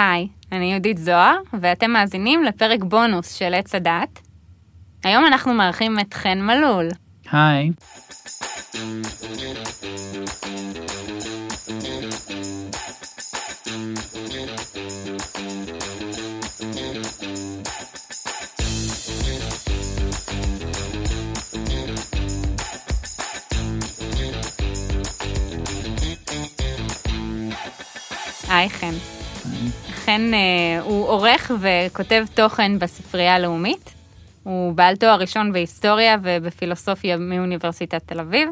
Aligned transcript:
היי, 0.00 0.28
אני 0.52 0.72
יהודית 0.72 0.98
זוהר, 0.98 1.36
ואתם 1.60 1.90
מאזינים 1.90 2.42
לפרק 2.44 2.80
בונוס 2.84 3.34
של 3.34 3.54
עץ 3.54 3.74
הדת. 3.74 4.20
היום 5.04 5.26
אנחנו 5.26 5.54
מארחים 5.54 5.98
את 5.98 6.14
חן 6.14 6.40
מלול. 6.40 6.88
היי. 7.32 7.70
היי 28.48 28.70
חן. 28.70 28.94
חן 30.10 30.34
אה, 30.34 30.82
הוא 30.82 31.08
עורך 31.08 31.50
וכותב 31.60 32.24
תוכן 32.34 32.78
בספרייה 32.78 33.34
הלאומית. 33.34 33.94
הוא 34.42 34.72
בעל 34.72 34.96
תואר 34.96 35.20
ראשון 35.20 35.52
בהיסטוריה 35.52 36.16
ובפילוסופיה 36.22 37.16
מאוניברסיטת 37.16 38.02
תל 38.06 38.20
אביב. 38.20 38.48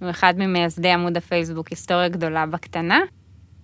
הוא 0.00 0.10
אחד 0.10 0.34
ממייסדי 0.36 0.90
עמוד 0.90 1.16
הפייסבוק 1.16 1.68
היסטוריה 1.68 2.08
גדולה 2.08 2.46
בקטנה, 2.46 2.98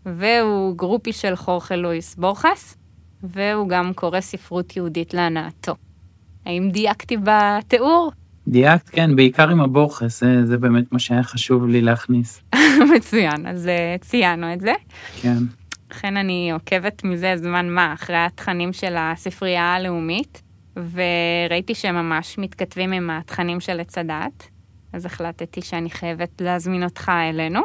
והוא 0.06 0.76
גרופי 0.76 1.12
של 1.12 1.36
חורכה 1.36 1.76
לואיס 1.76 2.14
בורחס, 2.14 2.76
והוא 3.22 3.68
גם 3.68 3.92
קורא 3.94 4.20
ספרות 4.20 4.76
יהודית 4.76 5.14
להנאתו. 5.14 5.74
האם 6.46 6.70
דייקתי 6.72 7.16
בתיאור? 7.16 8.12
דייקת, 8.48 8.88
כן, 8.88 9.16
בעיקר 9.16 9.50
עם 9.50 9.60
הבורחס, 9.60 10.20
זה, 10.20 10.46
זה 10.46 10.58
באמת 10.58 10.92
מה 10.92 10.98
שהיה 10.98 11.22
חשוב 11.22 11.66
לי 11.66 11.80
להכניס. 11.80 12.42
מצוין, 12.96 13.46
אז 13.46 13.66
uh, 13.66 14.04
ציינו 14.04 14.52
את 14.52 14.60
זה. 14.60 14.72
כן. 15.22 15.38
לכן 15.94 16.16
אני 16.16 16.50
עוקבת 16.52 17.04
מזה 17.04 17.36
זמן 17.36 17.68
מה 17.68 17.92
אחרי 17.92 18.16
התכנים 18.16 18.72
של 18.72 18.94
הספרייה 18.98 19.74
הלאומית, 19.74 20.42
וראיתי 20.76 21.74
שהם 21.74 21.94
ממש 21.94 22.38
מתכתבים 22.38 22.92
עם 22.92 23.10
התכנים 23.10 23.60
של 23.60 23.80
עץ 23.80 23.98
הדת, 23.98 24.48
אז 24.92 25.06
החלטתי 25.06 25.62
שאני 25.62 25.90
חייבת 25.90 26.40
להזמין 26.40 26.84
אותך 26.84 27.12
אלינו, 27.30 27.60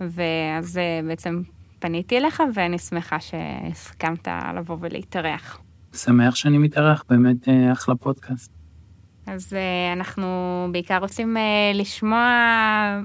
ואז 0.00 0.78
אה, 0.78 1.00
בעצם 1.08 1.42
פניתי 1.78 2.18
אליך, 2.18 2.42
ואני 2.54 2.78
שמחה 2.78 3.20
שהסכמת 3.20 4.28
לבוא 4.56 4.76
ולהתארח. 4.80 5.60
שמח 5.94 6.34
שאני 6.34 6.58
מתארח, 6.58 7.04
באמת 7.08 7.48
אה, 7.48 7.72
אחלה 7.72 7.94
פודקאסט. 7.94 8.61
אז 9.26 9.52
uh, 9.52 9.96
אנחנו 9.98 10.26
בעיקר 10.72 10.98
רוצים 10.98 11.36
uh, 11.36 11.76
לשמוע 11.76 12.20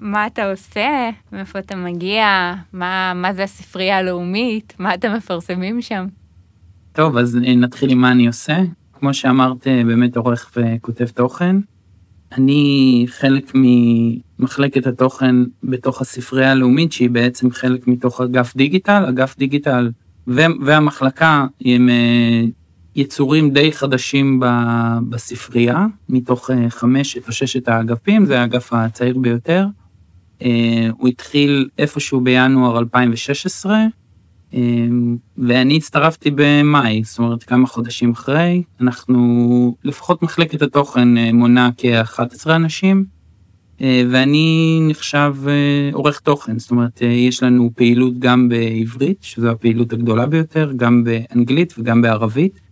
מה 0.01 0.27
אתה 0.27 0.51
עושה, 0.51 1.09
מאיפה 1.31 1.59
אתה 1.59 1.75
מגיע, 1.75 2.53
מה, 2.73 3.13
מה 3.15 3.33
זה 3.33 3.43
הספרייה 3.43 3.97
הלאומית, 3.97 4.73
מה 4.79 4.93
אתם 4.93 5.13
מפרסמים 5.13 5.81
שם. 5.81 6.05
טוב, 6.93 7.17
אז 7.17 7.35
נתחיל 7.35 7.89
עם 7.89 8.01
מה 8.01 8.11
אני 8.11 8.27
עושה. 8.27 8.57
כמו 8.93 9.13
שאמרת, 9.13 9.67
באמת 9.67 10.17
עורך 10.17 10.51
וכותב 10.57 11.05
תוכן. 11.05 11.55
אני 12.31 13.05
חלק 13.09 13.51
ממחלקת 13.55 14.87
התוכן 14.87 15.35
בתוך 15.63 16.01
הספרייה 16.01 16.51
הלאומית, 16.51 16.91
שהיא 16.91 17.09
בעצם 17.09 17.51
חלק 17.51 17.87
מתוך 17.87 18.21
אגף 18.21 18.55
דיגיטל. 18.55 19.05
אגף 19.09 19.37
דיגיטל 19.37 19.91
והמחלקה 20.65 21.45
הם 21.65 21.89
יצורים 22.97 23.51
די 23.51 23.71
חדשים 23.71 24.39
בספרייה, 25.09 25.85
מתוך 26.09 26.51
אה, 26.51 26.69
חמשת 26.69 27.27
או 27.27 27.31
ששת 27.31 27.67
האגפים, 27.67 28.25
זה 28.25 28.41
האגף 28.41 28.73
הצעיר 28.73 29.17
ביותר. 29.17 29.65
אה, 30.41 30.87
הוא 30.97 31.07
התחיל 31.07 31.69
איפשהו 31.77 32.21
בינואר 32.21 32.79
2016, 32.79 33.77
אה, 34.53 34.59
ואני 35.37 35.77
הצטרפתי 35.77 36.31
במאי, 36.35 37.01
זאת 37.05 37.19
אומרת 37.19 37.43
כמה 37.43 37.67
חודשים 37.67 38.11
אחרי. 38.11 38.63
אנחנו, 38.81 39.75
לפחות 39.83 40.21
מחלקת 40.21 40.61
התוכן 40.61 41.33
מונה 41.33 41.69
כ-11 41.77 42.49
אנשים, 42.49 43.05
ואני 43.81 44.79
נחשב 44.89 45.35
עורך 45.93 46.19
תוכן, 46.19 46.59
זאת 46.59 46.71
אומרת 46.71 47.01
יש 47.01 47.43
לנו 47.43 47.69
פעילות 47.75 48.19
גם 48.19 48.49
בעברית, 48.49 49.17
שזו 49.21 49.49
הפעילות 49.49 49.93
הגדולה 49.93 50.25
ביותר, 50.25 50.71
גם 50.75 51.03
באנגלית 51.03 51.73
וגם 51.77 52.01
בערבית. 52.01 52.66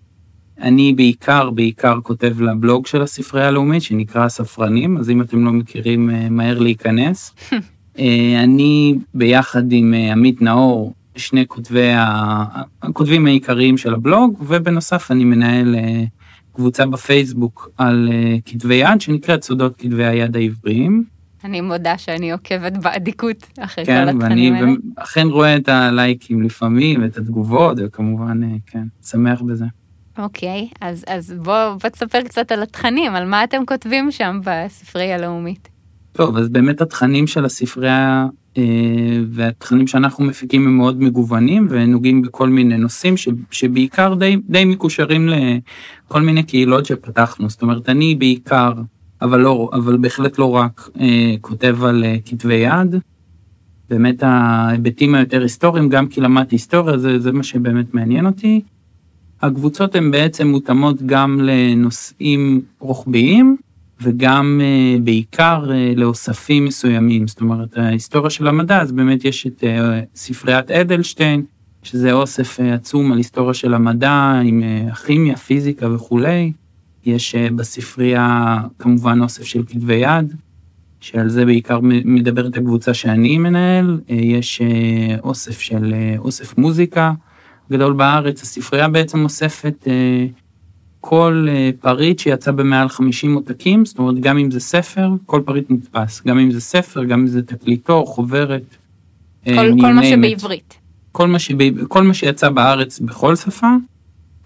אני 0.61 0.93
בעיקר, 0.93 1.49
בעיקר 1.49 1.99
כותב 2.03 2.41
לבלוג 2.41 2.87
של 2.87 3.01
הספרייה 3.01 3.47
הלאומית 3.47 3.81
שנקרא 3.81 4.27
ספרנים, 4.27 4.97
אז 4.97 5.09
אם 5.09 5.21
אתם 5.21 5.45
לא 5.45 5.51
מכירים, 5.51 6.09
אה, 6.09 6.29
מהר 6.29 6.59
להיכנס. 6.59 7.35
אה, 7.99 8.43
אני 8.43 8.95
ביחד 9.13 9.71
עם 9.71 9.93
אה, 9.93 10.11
עמית 10.11 10.41
נאור, 10.41 10.93
שני 11.15 11.47
כותבי 11.47 11.91
הכותבים 12.81 13.27
העיקריים 13.27 13.77
של 13.77 13.93
הבלוג, 13.93 14.43
ובנוסף 14.47 15.11
אני 15.11 15.23
מנהל 15.23 15.75
קבוצה 16.55 16.85
בפייסבוק 16.85 17.69
על 17.77 18.09
כתבי 18.45 18.75
יד 18.75 19.01
שנקראת 19.01 19.43
סודות 19.43 19.77
כתבי 19.77 20.05
היד 20.05 20.35
העבריים. 20.35 21.03
אני 21.43 21.61
מודה 21.61 21.97
שאני 21.97 22.31
עוקבת 22.31 22.77
באדיקות 22.77 23.47
אחרי 23.59 23.85
כן, 23.85 24.05
כל 24.05 24.17
התכנים 24.17 24.53
האלה. 24.53 24.65
כן, 24.65 24.71
ואני 24.71 24.77
אכן 24.95 25.27
רואה 25.27 25.55
את 25.55 25.69
הלייקים 25.69 26.41
לפעמים, 26.43 27.05
את 27.05 27.17
התגובות, 27.17 27.77
וכמובן, 27.81 28.41
כן, 28.65 28.83
שמח 29.03 29.41
בזה. 29.41 29.65
אוקיי, 30.17 30.69
אז, 30.81 31.05
אז 31.07 31.35
בוא, 31.43 31.73
בוא 31.81 31.89
תספר 31.89 32.21
קצת 32.21 32.51
על 32.51 32.63
התכנים, 32.63 33.15
על 33.15 33.25
מה 33.25 33.43
אתם 33.43 33.65
כותבים 33.65 34.11
שם 34.11 34.39
בספרייה 34.43 35.15
הלאומית. 35.15 35.69
טוב, 36.11 36.37
אז 36.37 36.49
באמת 36.49 36.81
התכנים 36.81 37.27
של 37.27 37.45
הספרייה 37.45 38.27
אה, 38.57 38.63
והתכנים 39.29 39.87
שאנחנו 39.87 40.25
מפיקים 40.25 40.67
הם 40.67 40.77
מאוד 40.77 41.01
מגוונים 41.01 41.67
ונוגעים 41.69 42.21
בכל 42.21 42.49
מיני 42.49 42.77
נושאים 42.77 43.17
ש, 43.17 43.27
שבעיקר 43.51 44.13
די, 44.13 44.37
די 44.49 44.65
מקושרים 44.65 45.29
לכל 45.29 46.21
מיני 46.21 46.43
קהילות 46.43 46.85
שפתחנו. 46.85 47.49
זאת 47.49 47.61
אומרת, 47.61 47.89
אני 47.89 48.15
בעיקר, 48.15 48.73
אבל, 49.21 49.39
לא, 49.39 49.69
אבל 49.73 49.97
בהחלט 49.97 50.39
לא 50.39 50.55
רק, 50.55 50.89
אה, 50.99 51.35
כותב 51.41 51.83
על 51.83 52.03
אה, 52.03 52.15
כתבי 52.25 52.53
יד. 52.53 52.95
באמת 53.89 54.23
ההיבטים 54.23 55.15
היותר 55.15 55.41
היסטוריים, 55.41 55.89
גם 55.89 56.07
כי 56.07 56.21
למדתי 56.21 56.55
היסטוריה, 56.55 56.97
זה, 56.97 57.19
זה 57.19 57.31
מה 57.31 57.43
שבאמת 57.43 57.93
מעניין 57.93 58.25
אותי. 58.25 58.61
הקבוצות 59.41 59.95
הן 59.95 60.11
בעצם 60.11 60.47
מותאמות 60.47 61.01
גם 61.01 61.39
לנושאים 61.41 62.61
רוחביים 62.79 63.57
וגם 64.01 64.61
uh, 64.61 65.01
בעיקר 65.01 65.65
uh, 65.65 65.99
לאוספים 65.99 66.65
מסוימים, 66.65 67.27
זאת 67.27 67.41
אומרת 67.41 67.77
ההיסטוריה 67.77 68.29
של 68.29 68.47
המדע, 68.47 68.81
אז 68.81 68.91
באמת 68.91 69.25
יש 69.25 69.47
את 69.47 69.63
uh, 69.63 69.67
ספריית 70.15 70.71
אדלשטיין, 70.71 71.43
שזה 71.83 72.13
אוסף 72.13 72.59
עצום 72.59 73.11
על 73.11 73.17
היסטוריה 73.17 73.53
של 73.53 73.73
המדע 73.73 74.41
עם 74.43 74.63
uh, 74.63 74.95
כימיה, 74.95 75.35
פיזיקה 75.35 75.91
וכולי. 75.91 76.51
יש 77.05 77.35
בספרייה 77.35 78.57
כמובן 78.79 79.21
אוסף 79.21 79.43
של 79.43 79.63
כתבי 79.67 79.95
יד, 79.95 80.33
שעל 80.99 81.29
זה 81.29 81.45
בעיקר 81.45 81.79
מדברת 81.83 82.57
הקבוצה 82.57 82.93
שאני 82.93 83.37
מנהל, 83.37 83.99
יש 84.09 84.61
אוסף 85.23 85.59
של 85.59 85.93
אוסף 86.17 86.57
מוזיקה. 86.57 87.13
גדול 87.71 87.93
בארץ, 87.93 88.41
הספרייה 88.41 88.87
בעצם 88.87 89.23
אוספת 89.23 89.87
אה, 89.87 90.25
כל 90.99 91.47
אה, 91.49 91.69
פריט 91.81 92.19
שיצא 92.19 92.51
במעל 92.51 92.89
50 92.89 93.35
עותקים, 93.35 93.85
זאת 93.85 93.99
אומרת 93.99 94.19
גם 94.19 94.37
אם 94.37 94.51
זה 94.51 94.59
ספר, 94.59 95.09
כל 95.25 95.41
פריט 95.45 95.69
מודפס, 95.69 96.21
גם 96.27 96.39
אם 96.39 96.51
זה 96.51 96.61
ספר, 96.61 97.03
גם 97.03 97.19
אם 97.19 97.27
זה 97.27 97.41
תקליטו, 97.41 98.05
חוברת. 98.05 98.77
אה, 99.47 99.55
כל, 99.55 99.81
כל 99.81 99.93
מה 99.93 100.05
שבעברית. 100.05 100.79
כל 101.11 101.27
מה, 101.27 101.39
שבע, 101.39 101.63
כל 101.87 102.03
מה 102.03 102.13
שיצא 102.13 102.49
בארץ 102.49 102.99
בכל 102.99 103.35
שפה, 103.35 103.67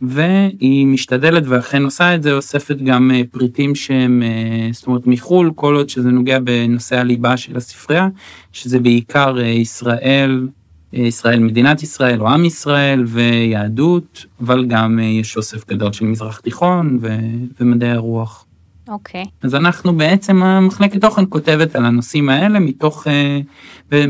והיא 0.02 0.88
משתדלת 0.88 1.44
ואכן 1.48 1.84
עושה 1.84 2.16
את 2.16 2.24
זה, 2.24 2.34
אוספת 2.34 2.78
גם 2.78 3.12
אה, 3.12 3.22
פריטים 3.32 3.76
שהם, 3.76 4.24
אה, 4.24 4.70
זאת 4.72 4.88
אומרת 4.88 5.08
מחו"ל, 5.08 5.52
כל 5.56 5.76
עוד 5.76 5.90
שזה 5.90 6.10
נוגע 6.10 6.40
בנושא 6.40 6.98
הליבה 6.98 7.38
של 7.38 7.58
הספרייה, 7.58 8.08
שזה 8.52 8.80
בעיקר 8.80 9.40
ישראל, 9.40 10.48
ישראל, 10.94 11.40
מדינת 11.40 11.84
ישראל 11.84 12.22
או 12.22 12.30
עם 12.30 12.46
ישראל 12.46 13.04
ויהדות, 13.08 14.26
אבל 14.42 14.66
גם 14.66 15.00
אה, 15.00 15.04
יש 15.04 15.38
אוסף 15.38 15.68
גדול 15.70 15.94
של 15.94 16.06
מזרח 16.06 16.40
תיכון 16.40 16.98
ו- 17.02 17.18
ומדעי 17.60 17.92
הרוח. 17.92 18.46
אוקיי. 18.88 19.24
Okay. 19.24 19.28
אז 19.42 19.56
אנחנו 19.56 19.98
בעצם, 19.98 20.44
המחלקת 20.44 21.02
תוכן 21.02 21.24
כותבת 21.30 21.76
על 21.76 21.86
הנושאים 21.86 22.30
האלה 22.30 22.60
מתוך 22.60 23.08
אה, 23.08 23.40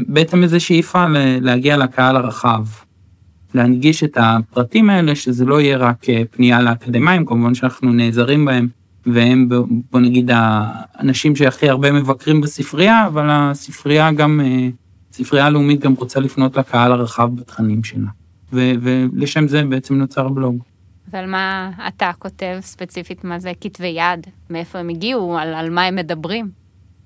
בעצם 0.08 0.44
איזו 0.44 0.60
שאיפה 0.60 1.06
להגיע 1.42 1.78
לקהל 1.78 2.16
הרחב. 2.16 2.66
להנגיש 3.54 4.04
את 4.04 4.18
הפרטים 4.22 4.90
האלה, 4.90 5.16
שזה 5.16 5.46
לא 5.46 5.62
יהיה 5.62 5.78
רק 5.78 6.10
אה, 6.10 6.22
פנייה 6.31 6.62
לאקדמאים, 6.62 7.26
כמובן 7.26 7.56
שאנחנו 7.56 7.94
נעזרים 7.94 8.46
בהם, 8.46 8.68
והם 9.06 9.50
בוא 9.92 10.00
נגיד 10.00 10.31
האנשים 10.34 11.36
שהכי 11.36 11.70
הרבה 11.70 11.92
מבקרים 11.92 12.42
בספרייה, 12.42 13.08
אבל 13.08 13.26
הספרייה 13.30 14.12
גם 14.12 14.42
הספרייה 15.19 15.45
הלאומית 15.45 15.80
גם 15.80 15.94
רוצה 15.94 16.19
לפנות 16.19 16.57
לקהל 16.57 16.92
הרחב 16.92 17.36
בתכנים 17.36 17.83
שלה, 17.83 18.07
ו- 18.54 18.71
ולשם 18.81 19.48
זה 19.48 19.63
בעצם 19.63 19.95
נוצר 19.95 20.27
בלוג. 20.27 20.63
ועל 21.12 21.25
מה 21.25 21.71
אתה 21.88 22.12
כותב 22.19 22.57
ספציפית, 22.62 23.24
מה 23.24 23.39
זה 23.39 23.51
כתבי 23.62 23.88
יד, 23.88 24.27
מאיפה 24.50 24.80
הם 24.80 24.89
הגיעו, 24.89 25.38
על, 25.38 25.54
על 25.54 25.69
מה 25.69 25.83
הם 25.83 25.95
מדברים? 25.95 26.50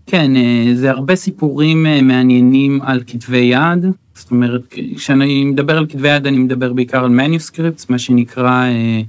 כן, 0.05 0.35
אה, 0.35 0.71
זה 0.73 0.91
הרבה 0.91 1.15
סיפורים 1.15 1.85
אה, 1.85 2.01
מעניינים 2.01 2.81
על 2.81 3.03
כתבי 3.07 3.37
יד. 3.37 3.85
זאת 4.15 4.31
אומרת, 4.31 4.73
כשאני 4.95 5.45
מדבר 5.45 5.77
על 5.77 5.85
כתבי 5.87 6.15
יד, 6.15 6.27
אני 6.27 6.37
מדבר 6.37 6.73
בעיקר 6.73 7.03
על 7.03 7.09
manuscripts, 7.09 7.89
מה 7.89 7.99
שנקרא, 7.99 8.65
אה, 8.65 9.01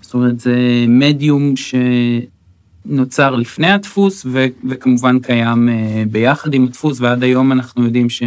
זאת 0.00 0.14
אומרת, 0.14 0.40
זה 0.40 0.84
מדיום 0.88 1.56
שנוצר 2.86 3.34
לפני 3.34 3.70
הדפוס, 3.70 4.26
ו- 4.26 4.46
וכמובן 4.68 5.18
קיים 5.18 5.68
אה, 5.68 6.02
ביחד 6.10 6.54
עם 6.54 6.64
הדפוס, 6.64 7.00
ועד 7.00 7.22
היום 7.22 7.52
אנחנו 7.52 7.84
יודעים 7.84 8.10
ש... 8.10 8.22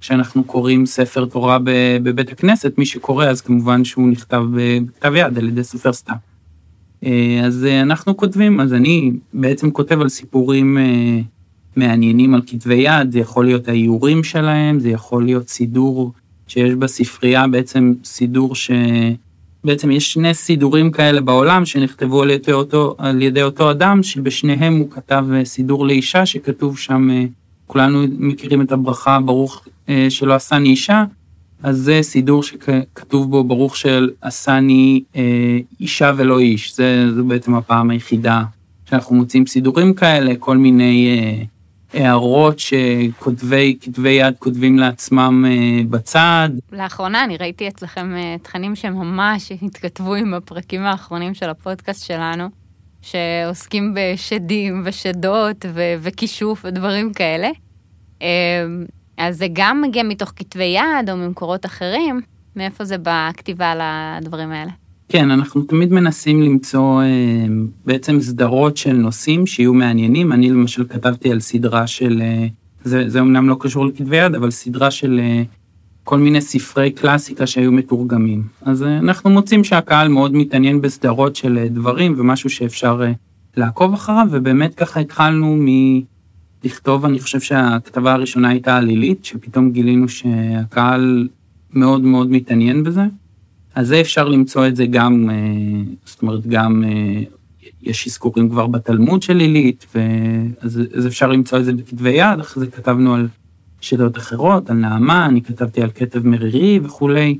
כשאנחנו 0.00 0.44
קוראים 0.44 0.86
ספר 0.86 1.24
תורה 1.24 1.58
בבית 2.02 2.32
הכנסת, 2.32 2.78
מי 2.78 2.86
שקורא 2.86 3.26
אז 3.26 3.40
כמובן 3.40 3.84
שהוא 3.84 4.08
נכתב 4.08 4.42
בכתב 4.54 5.12
יד 5.16 5.38
על 5.38 5.48
ידי 5.48 5.64
סופר 5.64 5.92
סתם. 5.92 6.14
אה, 7.04 7.40
אז 7.44 7.64
אנחנו 7.64 8.16
כותבים, 8.16 8.60
אז 8.60 8.72
אני 8.74 9.12
בעצם 9.32 9.70
כותב 9.70 10.00
על 10.00 10.08
סיפורים 10.08 10.78
מעניינים 11.76 12.34
על 12.34 12.42
כתבי 12.46 12.74
יד, 12.74 13.12
זה 13.12 13.18
יכול 13.18 13.44
להיות 13.44 13.68
האיורים 13.68 14.24
שלהם, 14.24 14.80
זה 14.80 14.88
יכול 14.88 15.24
להיות 15.24 15.48
סידור 15.48 16.12
שיש 16.46 16.74
בספרייה, 16.74 17.48
בעצם 17.48 17.94
סידור 18.04 18.54
ש... 18.54 18.70
בעצם 19.66 19.90
יש 19.90 20.12
שני 20.12 20.34
סידורים 20.34 20.90
כאלה 20.90 21.20
בעולם 21.20 21.64
שנכתבו 21.64 22.22
על 22.22 22.30
ידי 22.30 22.52
אותו, 22.52 22.94
על 22.98 23.22
ידי 23.22 23.42
אותו 23.42 23.70
אדם, 23.70 24.02
שבשניהם 24.02 24.76
הוא 24.76 24.90
כתב 24.90 25.24
אה, 25.34 25.44
סידור 25.44 25.86
לאישה, 25.86 26.26
שכתוב 26.26 26.78
שם, 26.78 27.10
אה, 27.10 27.24
כולנו 27.66 28.02
מכירים 28.18 28.62
את 28.62 28.72
הברכה 28.72 29.20
ברוך 29.20 29.68
אה, 29.88 30.06
שלא 30.08 30.34
עשני 30.34 30.68
אישה, 30.68 31.04
אז 31.62 31.76
זה 31.76 31.98
סידור 32.02 32.42
שכתוב 32.42 33.30
בו 33.30 33.44
ברוך 33.44 33.76
של 33.76 34.10
עשני 34.20 35.02
אישה 35.80 36.12
ולא 36.16 36.38
איש, 36.38 36.76
זה, 36.76 37.14
זו 37.14 37.24
בעצם 37.24 37.54
הפעם 37.54 37.90
היחידה 37.90 38.42
שאנחנו 38.90 39.16
מוצאים 39.16 39.46
סידורים 39.46 39.94
כאלה, 39.94 40.34
כל 40.38 40.56
מיני 40.56 41.08
הערות 41.94 42.58
שכותבי 42.58 43.76
כתבי 43.80 44.10
יד 44.10 44.34
כותבים 44.38 44.78
לעצמם 44.78 45.44
אה, 45.48 45.84
בצד. 45.90 46.48
לאחרונה 46.72 47.24
אני 47.24 47.36
ראיתי 47.36 47.68
אצלכם 47.68 48.14
אה, 48.16 48.36
תכנים 48.42 48.76
שממש 48.76 49.52
התכתבו 49.62 50.14
עם 50.14 50.34
הפרקים 50.34 50.82
האחרונים 50.82 51.34
של 51.34 51.50
הפודקאסט 51.50 52.06
שלנו, 52.06 52.48
שעוסקים 53.02 53.94
בשדים 53.96 54.82
ושדות 54.84 55.64
ו- 55.68 55.94
וכישוף 56.00 56.64
ודברים 56.64 57.12
כאלה. 57.12 57.48
אה, 58.22 58.28
אז 59.18 59.38
זה 59.38 59.46
גם 59.52 59.82
מגיע 59.82 60.02
מתוך 60.02 60.32
כתבי 60.36 60.64
יד 60.76 61.10
או 61.10 61.16
ממקורות 61.16 61.66
אחרים, 61.66 62.20
מאיפה 62.56 62.84
זה 62.84 62.96
בכתיבה 63.02 63.70
על 63.70 63.80
הדברים 63.82 64.52
האלה? 64.52 64.70
כן, 65.08 65.30
אנחנו 65.30 65.62
תמיד 65.62 65.92
מנסים 65.92 66.42
למצוא 66.42 67.02
אה, 67.02 67.46
בעצם 67.84 68.20
סדרות 68.20 68.76
של 68.76 68.92
נושאים 68.92 69.46
שיהיו 69.46 69.74
מעניינים. 69.74 70.32
אני 70.32 70.50
למשל 70.50 70.84
כתבתי 70.88 71.32
על 71.32 71.40
סדרה 71.40 71.86
של, 71.86 72.22
אה, 72.22 72.46
זה, 72.84 73.08
זה 73.08 73.20
אמנם 73.20 73.48
לא 73.48 73.56
קשור 73.60 73.86
לכתבי 73.86 74.16
יד, 74.16 74.34
אבל 74.34 74.50
סדרה 74.50 74.90
של 74.90 75.20
אה, 75.22 75.42
כל 76.04 76.18
מיני 76.18 76.40
ספרי 76.40 76.90
קלאסיקה 76.90 77.46
שהיו 77.46 77.72
מתורגמים. 77.72 78.42
אז 78.62 78.82
אנחנו 78.82 79.30
מוצאים 79.30 79.64
שהקהל 79.64 80.08
מאוד 80.08 80.34
מתעניין 80.34 80.80
בסדרות 80.80 81.36
של 81.36 81.66
דברים 81.70 82.14
ומשהו 82.16 82.50
שאפשר 82.50 83.02
לעקוב 83.56 83.94
אחריו, 83.94 84.26
ובאמת 84.30 84.74
ככה 84.74 85.00
התחלנו 85.00 85.56
מ... 85.56 85.66
לכתוב, 86.64 87.04
אני 87.04 87.18
חושב 87.18 87.40
שהכתבה 87.40 88.12
הראשונה 88.12 88.48
הייתה 88.48 88.76
עלילית, 88.76 89.24
שפתאום 89.24 89.70
גילינו 89.70 90.08
שהקהל 90.08 91.28
מאוד 91.72 92.00
מאוד 92.02 92.30
מתעניין 92.30 92.82
בזה. 92.82 93.02
אז 93.76 93.88
זה 93.88 94.00
אפשר 94.00 94.28
למצוא 94.28 94.66
את 94.66 94.76
זה 94.76 94.86
גם, 94.86 95.30
אה, 95.30 95.36
זאת 96.04 96.22
אומרת, 96.22 96.46
גם 96.46 96.84
אה, 96.84 97.22
יש 97.82 98.06
אזכורים 98.06 98.48
כבר 98.48 98.66
בתלמוד 98.66 99.22
של 99.22 99.38
עילית, 99.38 99.86
אז, 100.60 101.06
אפשר 101.06 101.26
למצוא 101.26 101.58
את 101.58 101.64
זה 101.64 101.72
בכתבי 101.72 102.10
יד, 102.10 102.40
אחרי 102.40 102.64
זה 102.64 102.70
כתבנו 102.70 103.14
על 103.14 103.28
שאלות 103.80 104.18
אחרות, 104.18 104.70
על 104.70 104.76
נעמה, 104.76 105.26
אני 105.26 105.42
כתבתי 105.42 105.82
על 105.82 105.90
כתב 105.94 106.26
מרירי 106.26 106.80
וכולי. 106.82 107.38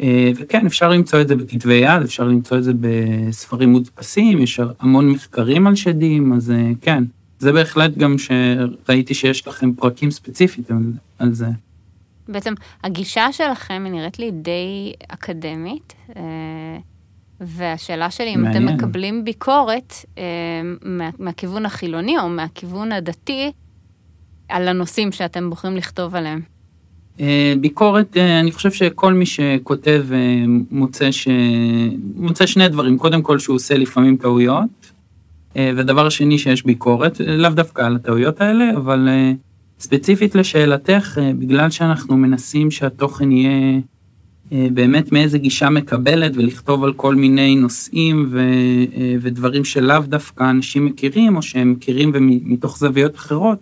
אה, 0.00 0.30
וכן, 0.36 0.66
אפשר 0.66 0.88
למצוא 0.88 1.20
את 1.20 1.28
זה 1.28 1.36
בכתבי 1.36 1.74
יד, 1.74 2.02
אפשר 2.02 2.24
למצוא 2.24 2.58
את 2.58 2.64
זה 2.64 2.72
בספרים 2.80 3.68
מודפסים, 3.68 4.38
יש 4.38 4.60
המון 4.80 5.10
מחקרים 5.10 5.66
על 5.66 5.74
שדים, 5.74 6.32
אז 6.32 6.52
כן, 6.80 7.04
זה 7.38 7.52
בהחלט 7.52 7.96
גם 7.96 8.16
שראיתי 8.18 9.14
שיש 9.14 9.48
לכם 9.48 9.72
פרקים 9.72 10.10
ספציפית 10.10 10.70
על 11.18 11.32
זה. 11.32 11.48
בעצם 12.28 12.54
הגישה 12.84 13.32
שלכם 13.32 13.82
היא 13.84 13.92
נראית 13.92 14.18
לי 14.18 14.30
די 14.30 14.92
אקדמית, 15.08 15.94
אה, 16.16 16.22
והשאלה 17.40 18.10
שלי 18.10 18.34
אם 18.34 18.46
אתם 18.46 18.66
מקבלים 18.66 19.24
ביקורת 19.24 19.94
אה, 20.18 20.22
מה, 20.82 21.10
מהכיוון 21.18 21.66
החילוני 21.66 22.18
או 22.18 22.28
מהכיוון 22.28 22.92
הדתי 22.92 23.52
על 24.48 24.68
הנושאים 24.68 25.12
שאתם 25.12 25.50
בוחרים 25.50 25.76
לכתוב 25.76 26.14
עליהם. 26.14 26.40
אה, 27.20 27.54
ביקורת, 27.60 28.16
אני 28.16 28.52
חושב 28.52 28.72
שכל 28.72 29.12
מי 29.12 29.26
שכותב 29.26 30.06
מוצא, 30.70 31.10
ש... 31.10 31.28
מוצא 32.14 32.46
שני 32.46 32.68
דברים, 32.68 32.98
קודם 32.98 33.22
כל 33.22 33.38
שהוא 33.38 33.56
עושה 33.56 33.76
לפעמים 33.76 34.16
טעויות, 34.16 34.92
ודבר 35.54 36.08
שני 36.08 36.38
שיש 36.38 36.66
ביקורת, 36.66 37.20
לאו 37.20 37.50
דווקא 37.50 37.82
על 37.82 37.96
הטעויות 37.96 38.40
האלה, 38.40 38.70
אבל 38.76 39.08
ספציפית 39.80 40.34
לשאלתך, 40.34 41.18
אה, 41.18 41.32
בגלל 41.38 41.70
שאנחנו 41.70 42.16
מנסים 42.16 42.70
שהתוכן 42.70 43.32
יהיה 43.32 43.80
אה, 44.52 44.68
באמת 44.74 45.12
מאיזה 45.12 45.38
גישה 45.38 45.70
מקבלת 45.70 46.32
ולכתוב 46.36 46.84
על 46.84 46.92
כל 46.92 47.14
מיני 47.14 47.56
נושאים 47.56 48.28
ו, 48.30 48.38
אה, 48.96 49.14
ודברים 49.20 49.64
שלאו 49.64 50.00
דווקא 50.00 50.50
אנשים 50.50 50.86
מכירים 50.86 51.36
או 51.36 51.42
שהם 51.42 51.72
מכירים 51.72 52.10
ומתוך 52.14 52.78
זוויות 52.78 53.16
אחרות, 53.16 53.58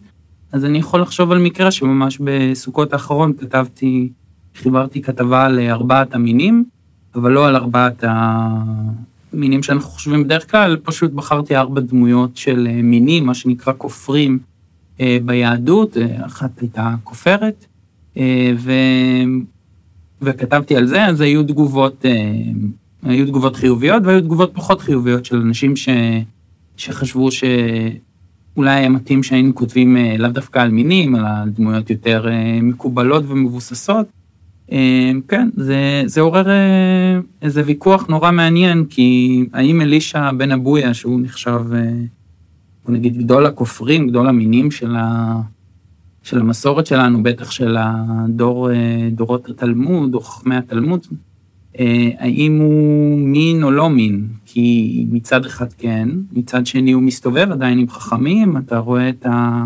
אז 0.52 0.64
אני 0.64 0.78
יכול 0.78 1.00
לחשוב 1.00 1.32
על 1.32 1.38
מקרה 1.38 1.70
שממש 1.70 2.18
בסוכות 2.24 2.92
האחרון 2.92 3.32
כתבתי, 3.38 4.08
חיברתי 4.54 5.02
כתבה 5.02 5.46
על 5.46 5.58
ארבעת 5.58 6.14
המינים, 6.14 6.64
אבל 7.14 7.32
לא 7.32 7.48
על 7.48 7.56
ארבעת 7.56 8.04
המינים 8.06 9.62
שאנחנו 9.62 9.90
חושבים 9.90 10.24
בדרך 10.24 10.50
כלל, 10.50 10.76
פשוט 10.82 11.12
בחרתי 11.12 11.56
ארבע 11.56 11.80
דמויות 11.80 12.36
של 12.36 12.68
מינים, 12.82 13.26
מה 13.26 13.34
שנקרא 13.34 13.72
כופרים. 13.78 14.38
אה, 15.00 15.18
ביהדות, 15.24 15.96
אה, 15.96 16.26
אחת 16.26 16.60
הייתה 16.60 16.94
כופרת, 17.04 17.66
אה, 18.16 18.52
ו... 18.56 18.72
וכתבתי 20.22 20.76
על 20.76 20.86
זה, 20.86 21.06
אז 21.06 21.20
היו 21.20 21.42
תגובות, 21.42 22.04
היו 23.02 23.26
תגובות 23.26 23.56
חיוביות 23.56 24.02
והיו 24.04 24.20
תגובות 24.20 24.50
פחות 24.54 24.80
חיוביות 24.80 25.24
של 25.24 25.36
אנשים 25.36 25.76
ש... 25.76 25.88
שחשבו 26.76 27.28
שאולי 27.30 28.70
היה 28.70 28.88
מתאים 28.88 29.22
שהיינו 29.22 29.54
כותבים 29.54 29.96
לאו 30.18 30.30
דווקא 30.30 30.58
על 30.58 30.70
מינים, 30.70 31.16
אלא 31.16 31.28
על 31.42 31.48
דמויות 31.48 31.90
יותר 31.90 32.26
מקובלות 32.62 33.24
ומבוססות. 33.28 34.06
כן, 35.28 35.48
זה, 35.56 36.02
זה 36.06 36.20
עורר 36.20 36.46
איזה 37.42 37.62
ויכוח 37.66 38.06
נורא 38.06 38.30
מעניין, 38.30 38.84
כי 38.90 39.40
האם 39.52 39.80
אלישע 39.80 40.32
בן 40.32 40.52
אבויה, 40.52 40.94
שהוא 40.94 41.20
נחשב 41.20 41.60
בוא 42.86 42.94
נגיד 42.94 43.18
גדול 43.18 43.46
הכופרים, 43.46 44.08
גדול 44.08 44.28
המינים 44.28 44.70
של, 44.70 44.96
ה, 44.96 45.36
של 46.22 46.40
המסורת 46.40 46.86
שלנו, 46.86 47.22
בטח 47.22 47.50
של 47.50 47.76
הדור, 47.78 48.70
אה, 48.70 49.08
דורות 49.12 49.48
התלמוד 49.48 50.14
או 50.14 50.20
חכמי 50.20 50.56
התלמוד, 50.56 51.06
אה, 51.78 52.10
האם 52.18 52.58
הוא 52.58 53.18
מין 53.18 53.62
או 53.62 53.70
לא 53.70 53.90
מין? 53.90 54.28
כי 54.44 55.06
מצד 55.10 55.46
אחד 55.46 55.72
כן, 55.72 56.08
מצד 56.32 56.66
שני 56.66 56.92
הוא 56.92 57.02
מסתובב 57.02 57.48
עדיין 57.52 57.78
עם 57.78 57.88
חכמים, 57.88 58.56
אתה 58.56 58.78
רואה 58.78 59.08
את 59.08 59.26
ה... 59.26 59.64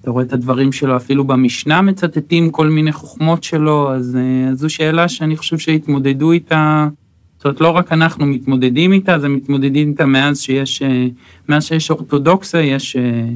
אתה 0.00 0.10
רואה 0.10 0.24
את 0.24 0.32
הדברים 0.32 0.72
שלו, 0.72 0.96
אפילו 0.96 1.24
במשנה 1.24 1.82
מצטטים 1.82 2.50
כל 2.50 2.68
מיני 2.68 2.92
חוכמות 2.92 3.44
שלו, 3.44 3.92
אז, 3.94 4.16
אה, 4.16 4.48
אז 4.48 4.58
זו 4.58 4.70
שאלה 4.70 5.08
שאני 5.08 5.36
חושב 5.36 5.58
שהתמודדו 5.58 6.32
איתה 6.32 6.88
זאת 7.38 7.44
אומרת, 7.44 7.60
לא 7.60 7.70
רק 7.70 7.92
אנחנו 7.92 8.26
מתמודדים 8.26 8.92
איתה, 8.92 9.18
זה 9.18 9.28
מתמודדים 9.28 9.90
איתה 9.90 10.06
מאז 10.06 10.40
שיש, 10.40 10.82
אה, 10.82 11.06
מאז 11.48 11.64
שיש 11.64 11.90
אורתודוקסיה, 11.90 12.60
יש 12.60 12.96
אה, 12.96 13.28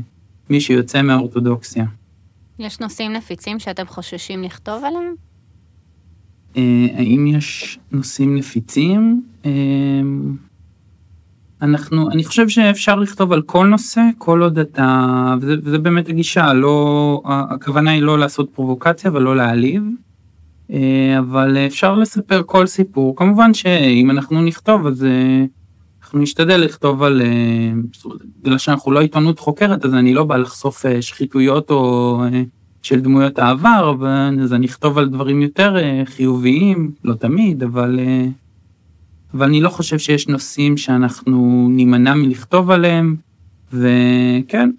מי 0.50 0.60
שיוצא 0.60 1.02
מהאורתודוקסיה. 1.02 1.84
יש 2.58 2.80
נושאים 2.80 3.12
נפיצים 3.12 3.58
שאתם 3.58 3.86
חוששים 3.86 4.42
לכתוב 4.42 4.84
עליהם? 4.84 5.14
אה, 6.56 6.86
האם 6.98 7.26
יש 7.26 7.78
נושאים 7.92 8.36
נפיצים? 8.36 9.22
אנחנו, 11.62 12.10
אני 12.10 12.24
חושב 12.24 12.48
שאפשר 12.48 12.94
לכתוב 12.94 13.32
על 13.32 13.42
כל 13.42 13.66
נושא, 13.66 14.00
כל 14.18 14.42
עוד 14.42 14.58
אתה, 14.58 15.34
וזה, 15.40 15.54
וזה 15.62 15.78
באמת 15.78 16.08
הגישה, 16.08 16.52
לא, 16.52 17.22
הכוונה 17.24 17.90
היא 17.90 18.02
לא 18.02 18.18
לעשות 18.18 18.50
פרובוקציה 18.54 19.10
ולא 19.14 19.36
להעליב. 19.36 19.82
אה, 20.70 21.18
אבל 21.18 21.56
אפשר 21.56 21.94
לספר 21.94 22.42
כל 22.46 22.66
סיפור. 22.66 23.16
כמובן 23.16 23.54
שאם 23.54 24.10
אנחנו 24.10 24.42
נכתוב, 24.42 24.86
אז 24.86 25.04
אה, 25.04 25.44
אנחנו 26.02 26.18
נשתדל 26.18 26.56
לכתוב 26.56 27.02
על... 27.02 27.22
אה, 27.22 27.72
בגלל 28.42 28.58
שאנחנו 28.58 28.92
לא 28.92 29.00
עיתונות 29.00 29.38
חוקרת, 29.38 29.84
אז 29.84 29.94
אני 29.94 30.14
לא 30.14 30.24
בא 30.24 30.36
לחשוף 30.36 30.84
שחיתויות 31.00 31.70
או 31.70 32.20
של 32.82 33.00
דמויות 33.00 33.38
העבר, 33.38 33.94
אז 34.42 34.52
אני 34.52 34.66
אכתוב 34.66 34.98
על 34.98 35.08
דברים 35.08 35.42
יותר 35.42 35.76
חיוביים, 36.04 36.90
לא 37.04 37.14
תמיד, 37.14 37.62
אבל... 37.62 38.00
אבל 39.34 39.46
אני 39.46 39.60
לא 39.60 39.68
חושב 39.68 39.98
שיש 39.98 40.28
נושאים 40.28 40.76
שאנחנו 40.76 41.68
נימנע 41.70 42.14
מלכתוב 42.14 42.70
עליהם, 42.70 43.16
וכן, 43.72 44.70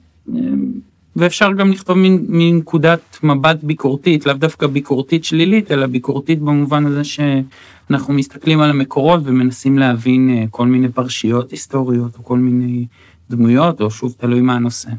ואפשר 1.16 1.52
גם 1.52 1.72
לכתוב 1.72 1.98
מנקודת 2.28 3.20
מבט 3.24 3.58
ביקורתית, 3.64 4.26
לאו 4.26 4.34
דווקא 4.34 4.68
ביקורתית 4.68 5.24
שלילית, 5.24 5.72
אלא 5.72 5.88
ביקורתית 5.88 6.40
במובן 6.40 6.86
הזה 6.86 7.04
שאנחנו 7.04 8.14
מסתכלים 8.14 8.62
על 8.62 8.70
המקורות 8.70 9.22
ומנסים 9.24 9.80
להבין 9.80 10.30
אה, 10.30 10.44
כל 10.50 10.68
מיני 10.68 10.90
פרשיות 10.90 11.52
היסטוריות, 11.52 12.18
או 12.18 12.24
כל 12.24 12.38
מיני 12.38 12.86
דמויות, 13.30 13.82
או 13.82 13.92
שוב, 13.92 14.16
תלוי 14.18 14.42
מה 14.42 14.56
הנושא. 14.56 14.90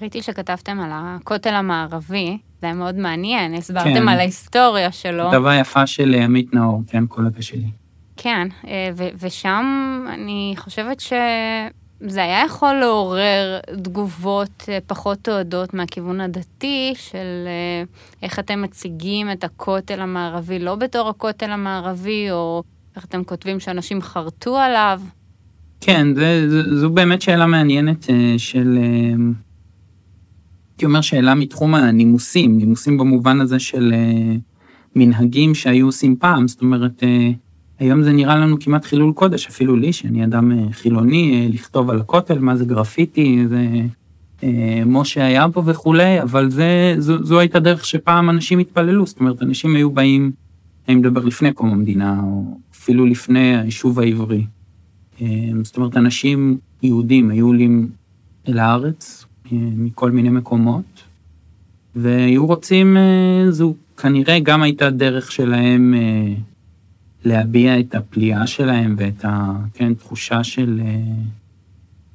ראיתי 0.00 0.22
שכתבתם 0.22 0.80
על 0.80 0.90
הכותל 0.92 1.54
המערבי, 1.54 2.38
זה 2.60 2.66
היה 2.66 2.74
מאוד 2.74 2.94
מעניין, 2.94 3.54
הסברתם 3.54 3.94
כן. 3.94 4.08
על 4.08 4.18
ההיסטוריה 4.18 4.92
שלו. 4.92 5.30
כתבה 5.30 5.54
יפה 5.54 5.86
של 5.86 6.14
אה, 6.14 6.24
עמית 6.24 6.54
נאור, 6.54 6.82
כן, 6.86 7.06
קולגה 7.06 7.42
שלי. 7.42 7.70
כן, 8.16 8.48
אה, 8.66 8.90
ושם 9.20 9.64
אני 10.14 10.54
חושבת 10.56 11.00
שזה 12.08 12.22
היה 12.22 12.44
יכול 12.46 12.74
לעורר 12.74 13.58
תגובות 13.82 14.64
אה, 14.68 14.78
פחות 14.86 15.18
תועדות 15.22 15.74
מהכיוון 15.74 16.20
הדתי, 16.20 16.92
של 16.94 17.48
איך 18.22 18.38
אתם 18.38 18.62
מציגים 18.62 19.30
את 19.30 19.44
הכותל 19.44 20.00
המערבי 20.00 20.58
לא 20.58 20.74
בתור 20.74 21.08
הכותל 21.08 21.50
המערבי, 21.50 22.30
או 22.30 22.62
איך 22.96 23.04
אתם 23.04 23.24
כותבים 23.24 23.60
שאנשים 23.60 24.02
חרטו 24.02 24.58
עליו. 24.58 25.00
כן, 25.80 26.14
זה, 26.14 26.48
זו 26.80 26.90
באמת 26.90 27.22
שאלה 27.22 27.46
מעניינת 27.46 28.06
של 28.38 28.78
הייתי 30.70 30.84
אומר 30.84 31.00
שאלה 31.00 31.34
מתחום 31.34 31.74
הנימוסים, 31.74 32.58
נימוסים 32.58 32.98
במובן 32.98 33.40
הזה 33.40 33.58
של 33.58 33.94
מנהגים 34.96 35.54
שהיו 35.54 35.86
עושים 35.86 36.16
פעם, 36.16 36.48
זאת 36.48 36.60
אומרת, 36.62 37.02
היום 37.84 38.02
זה 38.02 38.12
נראה 38.12 38.36
לנו 38.36 38.56
כמעט 38.60 38.84
חילול 38.84 39.12
קודש, 39.12 39.46
אפילו 39.46 39.76
לי, 39.76 39.92
שאני 39.92 40.24
אדם 40.24 40.52
uh, 40.52 40.72
חילוני, 40.72 41.48
uh, 41.50 41.54
לכתוב 41.54 41.90
על 41.90 42.00
הכותל, 42.00 42.38
מה 42.38 42.56
זה 42.56 42.64
גרפיטי, 42.64 43.44
זה 43.48 43.66
uh, 44.40 44.44
משה 44.86 45.24
היה 45.24 45.46
פה 45.52 45.62
וכולי, 45.66 46.22
אבל 46.22 46.50
זה, 46.50 46.94
זו, 46.98 47.24
זו 47.24 47.40
הייתה 47.40 47.60
דרך 47.60 47.84
שפעם 47.84 48.30
אנשים 48.30 48.58
התפללו, 48.58 49.06
זאת 49.06 49.20
אומרת, 49.20 49.42
אנשים 49.42 49.76
היו 49.76 49.90
באים, 49.90 50.32
אני 50.88 50.96
מדבר 50.96 51.24
לפני 51.24 51.52
קום 51.52 51.70
המדינה, 51.70 52.20
או 52.22 52.58
אפילו 52.74 53.06
לפני 53.06 53.56
היישוב 53.56 54.00
העברי. 54.00 54.44
זאת 55.62 55.76
אומרת, 55.76 55.96
אנשים 55.96 56.58
יהודים 56.82 57.30
היו 57.30 57.46
עולים 57.46 57.88
אל 58.48 58.58
הארץ, 58.58 59.26
מכל 59.52 60.10
מיני 60.10 60.28
מקומות, 60.28 61.02
והיו 61.96 62.46
רוצים, 62.46 62.96
אה, 62.96 63.50
זו 63.50 63.74
כנראה 63.96 64.38
גם 64.38 64.62
הייתה 64.62 64.90
דרך 64.90 65.32
שלהם 65.32 65.94
אה, 65.94 66.34
להביע 67.24 67.80
את 67.80 67.94
הפליאה 67.94 68.46
שלהם 68.46 68.94
ואת 68.98 69.24
התחושה 69.80 70.36
כן, 70.36 70.42
של 70.42 70.80
אה, 70.84 71.00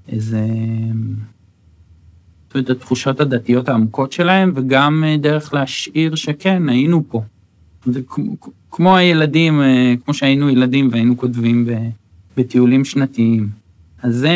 איזה... 0.07 0.45
את 2.57 2.69
התחושות 2.69 3.19
הדתיות 3.19 3.69
העמוקות 3.69 4.11
שלהם, 4.11 4.51
וגם 4.55 5.03
דרך 5.19 5.53
להשאיר 5.53 6.15
שכן, 6.15 6.69
היינו 6.69 7.03
פה. 7.09 7.21
זה 7.85 8.01
כמו, 8.07 8.35
כמו 8.71 8.97
הילדים, 8.97 9.61
כמו 10.05 10.13
שהיינו 10.13 10.49
ילדים 10.49 10.89
והיינו 10.91 11.17
כותבים 11.17 11.67
בטיולים 12.37 12.85
שנתיים. 12.85 13.49
אז 14.03 14.15
זה, 14.15 14.29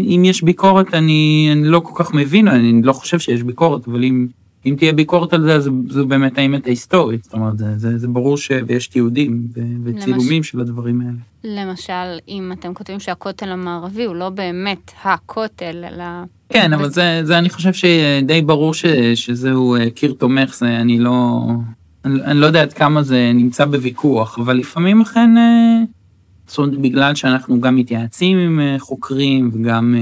אם 0.00 0.22
יש 0.24 0.42
ביקורת, 0.42 0.94
אני, 0.94 1.48
אני 1.52 1.68
לא 1.68 1.80
כל 1.80 2.04
כך 2.04 2.14
מבין, 2.14 2.48
אני 2.48 2.82
לא 2.82 2.92
חושב 2.92 3.18
שיש 3.18 3.42
ביקורת, 3.42 3.88
אבל 3.88 4.04
אם, 4.04 4.26
אם 4.66 4.74
תהיה 4.78 4.92
ביקורת 4.92 5.32
על 5.32 5.42
זה, 5.42 5.54
אז 5.54 5.70
זו 5.88 6.06
באמת 6.06 6.38
האמת 6.38 6.66
ההיסטורית. 6.66 7.24
זאת 7.24 7.32
אומרת, 7.32 7.58
זה, 7.58 7.78
זה, 7.78 7.98
זה 7.98 8.08
ברור 8.08 8.36
שיש 8.36 8.86
תיעודים 8.86 9.48
וצילומים 9.84 10.36
למש... 10.36 10.50
של 10.50 10.60
הדברים 10.60 11.00
האלה. 11.00 11.18
למשל, 11.44 12.18
אם 12.28 12.52
אתם 12.52 12.74
כותבים 12.74 13.00
שהכותל 13.00 13.48
המערבי 13.48 14.04
הוא 14.04 14.16
לא 14.16 14.30
באמת 14.30 14.90
הכותל, 15.02 15.84
אלא... 15.92 16.04
כן, 16.48 16.72
אבל 16.72 16.88
זה, 16.88 17.20
זה 17.24 17.38
אני 17.38 17.50
חושב 17.50 17.72
שדי 17.72 18.42
ברור 18.42 18.74
ש, 18.74 18.86
שזהו 19.14 19.76
אה, 19.76 19.90
קיר 19.90 20.14
תומך, 20.18 20.54
זה 20.54 20.76
אני 20.76 20.98
לא... 20.98 21.40
אני, 22.04 22.22
אני 22.24 22.40
לא 22.40 22.46
יודע 22.46 22.62
עד 22.62 22.72
כמה 22.72 23.02
זה 23.02 23.32
נמצא 23.34 23.64
בוויכוח, 23.64 24.38
אבל 24.38 24.56
לפעמים 24.56 25.00
אכן... 25.00 25.38
אה, 25.38 25.82
זאת 26.46 26.58
אומרת, 26.58 26.78
בגלל 26.78 27.14
שאנחנו 27.14 27.60
גם 27.60 27.76
מתייעצים 27.76 28.38
עם 28.38 28.60
אה, 28.60 28.76
חוקרים 28.78 29.50
וגם 29.54 29.94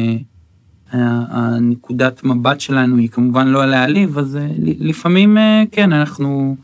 הנקודת 0.93 2.25
מבט 2.25 2.61
שלנו 2.61 2.97
היא 2.97 3.09
כמובן 3.09 3.49
לא 3.49 3.67
להעליב, 3.67 4.19
אז 4.19 4.37
אה, 4.37 4.49
לפעמים 4.59 5.39
כן, 5.71 5.93
אנחנו... 5.93 6.57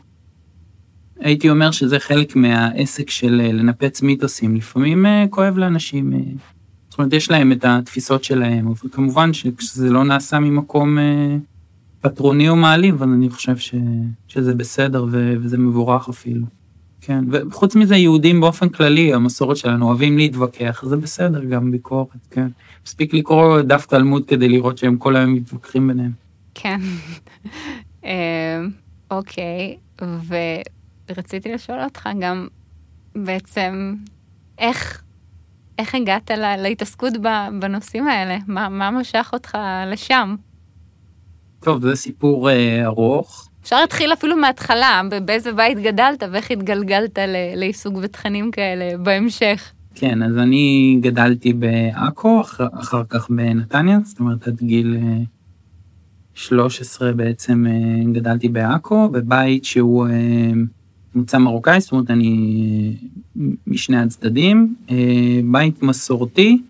הייתי 1.19 1.49
אומר 1.49 1.71
שזה 1.71 1.99
חלק 1.99 2.35
מהעסק 2.35 3.09
של 3.09 3.41
לנפץ 3.53 4.01
מיתוסים. 4.01 4.55
לפעמים 4.55 5.05
כואב 5.29 5.57
לאנשים, 5.57 6.13
זאת 6.89 6.99
אומרת, 6.99 7.13
יש 7.13 7.31
להם 7.31 7.51
את 7.51 7.65
התפיסות 7.65 8.23
שלהם, 8.23 8.67
אבל 8.67 8.89
כמובן 8.91 9.33
שכשזה 9.33 9.89
לא 9.89 10.03
נעשה 10.03 10.39
ממקום 10.39 10.97
פטרוני 12.01 12.49
או 12.49 12.55
מעליב, 12.55 13.03
אז 13.03 13.09
אני 13.09 13.29
חושב 13.29 13.57
ש, 13.57 13.75
שזה 14.27 14.55
בסדר 14.55 15.05
וזה 15.11 15.57
מבורך 15.57 16.09
אפילו. 16.09 16.58
כן, 17.01 17.23
וחוץ 17.31 17.75
מזה 17.75 17.95
יהודים 17.95 18.41
באופן 18.41 18.69
כללי, 18.69 19.13
המסורת 19.13 19.57
שלנו 19.57 19.87
אוהבים 19.87 20.17
להתווכח, 20.17 20.83
זה 20.85 20.97
בסדר, 20.97 21.43
גם 21.43 21.71
ביקורת, 21.71 22.07
כן. 22.31 22.47
מספיק 22.85 23.13
לקרוא 23.13 23.61
דף 23.61 23.85
תלמוד 23.85 24.25
כדי 24.25 24.49
לראות 24.49 24.77
שהם 24.77 24.97
כל 24.97 25.15
היום 25.15 25.33
מתווכחים 25.33 25.87
ביניהם. 25.87 26.11
כן. 26.53 26.79
אמ, 28.03 28.09
אוקיי, 29.11 29.77
ורציתי 31.09 31.53
לשאול 31.53 31.83
אותך 31.83 32.09
גם 32.19 32.47
בעצם, 33.15 33.95
איך, 34.57 35.03
איך 35.79 35.95
הגעת 35.95 36.31
לה, 36.31 36.57
להתעסקות 36.57 37.13
בנושאים 37.59 38.07
האלה? 38.07 38.37
מה, 38.47 38.69
מה 38.69 38.91
משך 38.91 39.29
אותך 39.33 39.57
לשם? 39.91 40.35
טוב, 41.59 41.81
זה 41.81 41.95
סיפור 41.95 42.49
אה, 42.49 42.85
ארוך. 42.85 43.48
אפשר 43.69 43.81
להתחיל 43.81 44.13
אפילו 44.13 44.37
מההתחלה, 44.37 45.01
באיזה 45.25 45.53
בית 45.53 45.79
גדלת 45.79 46.23
ואיך 46.31 46.51
התגלגלת 46.51 47.19
לעיסוק 47.55 47.97
בתכנים 47.97 48.51
כאלה 48.51 48.97
בהמשך. 48.97 49.71
כן, 49.95 50.23
אז 50.23 50.37
אני 50.37 50.97
גדלתי 51.01 51.53
בעכו, 51.53 52.41
אחר, 52.41 52.67
אחר 52.73 53.03
כך 53.09 53.29
בנתניה, 53.29 53.99
זאת 54.03 54.19
אומרת 54.19 54.47
עד 54.47 54.57
גיל 54.61 54.97
13 56.33 57.07
אה, 57.07 57.13
בעצם 57.13 57.65
אה, 57.69 58.13
גדלתי 58.13 58.49
בעכו, 58.49 59.09
בבית 59.09 59.65
שהוא 59.65 60.07
אה, 60.07 60.51
מוצא 61.15 61.37
מרוקאי, 61.37 61.81
זאת 61.81 61.91
אומרת 61.91 62.11
אני 62.11 62.95
משני 63.67 63.97
הצדדים, 63.97 64.75
בית 65.51 65.83
מסורתי, 65.83 66.61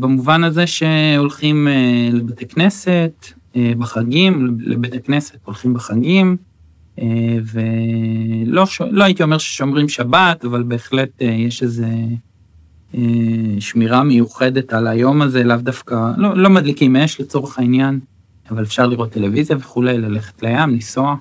במובן 0.00 0.44
הזה 0.44 0.66
שהולכים 0.66 1.68
לבתי 2.12 2.48
כנסת, 2.48 3.32
בחגים, 3.78 4.58
לבית 4.60 4.94
הכנסת 4.94 5.38
הולכים 5.44 5.74
בחגים, 5.74 6.36
אה, 7.02 7.38
ולא 7.52 8.64
לא 8.90 9.04
הייתי 9.04 9.22
אומר 9.22 9.38
ששומרים 9.38 9.88
שבת, 9.88 10.44
אבל 10.44 10.62
בהחלט 10.62 11.22
אה, 11.22 11.26
יש 11.26 11.62
איזה 11.62 11.88
אה, 12.94 13.00
שמירה 13.60 14.02
מיוחדת 14.02 14.72
על 14.72 14.86
היום 14.86 15.22
הזה, 15.22 15.44
לאו 15.44 15.56
דווקא, 15.56 16.12
לא, 16.16 16.36
לא 16.36 16.50
מדליקים 16.50 16.96
אש 16.96 17.20
לצורך 17.20 17.58
העניין, 17.58 18.00
אבל 18.50 18.62
אפשר 18.62 18.86
לראות 18.86 19.10
טלוויזיה 19.12 19.56
וכולי, 19.56 19.98
ללכת 19.98 20.42
לים, 20.42 20.70
לנסוע. 20.70 21.16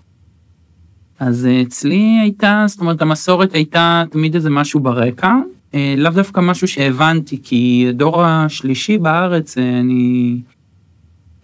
אז 1.20 1.48
אצלי 1.62 2.18
הייתה, 2.22 2.66
זאת 2.68 2.80
אומרת, 2.80 3.02
המסורת 3.02 3.54
הייתה 3.54 4.04
תמיד 4.12 4.36
איזה 4.36 4.50
משהו 4.50 4.80
ברקע, 4.80 5.34
לאו 5.98 6.12
דווקא 6.12 6.40
משהו 6.40 6.68
שהבנתי, 6.68 7.40
כי 7.44 7.86
הדור 7.90 8.24
השלישי 8.24 8.98
בארץ, 8.98 9.58
אני 9.58 10.42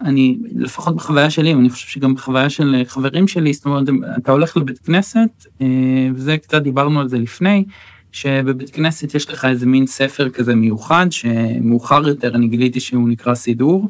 אני, 0.04 0.38
לפחות 0.54 0.96
בחוויה 0.96 1.30
שלי, 1.30 1.54
ואני 1.54 1.70
חושב 1.70 1.88
שגם 1.88 2.14
בחוויה 2.14 2.50
של 2.50 2.82
חברים 2.86 3.28
שלי, 3.28 3.52
זאת 3.52 3.64
אומרת, 3.64 3.88
אתה 4.18 4.32
הולך 4.32 4.56
לבית 4.56 4.78
כנסת, 4.78 5.46
אה, 5.60 5.66
וזה 6.14 6.36
קצת 6.36 6.62
דיברנו 6.62 7.00
על 7.00 7.08
זה 7.08 7.18
לפני, 7.18 7.64
שבבית 8.12 8.70
כנסת 8.70 9.14
יש 9.14 9.30
לך 9.30 9.44
איזה 9.44 9.66
מין 9.66 9.86
ספר 9.86 10.28
כזה 10.28 10.54
מיוחד, 10.54 11.06
שמאוחר 11.10 12.08
יותר 12.08 12.34
אני 12.34 12.48
גיליתי 12.48 12.80
שהוא 12.80 13.08
נקרא 13.08 13.34
סידור, 13.34 13.88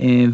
אה, 0.00 0.24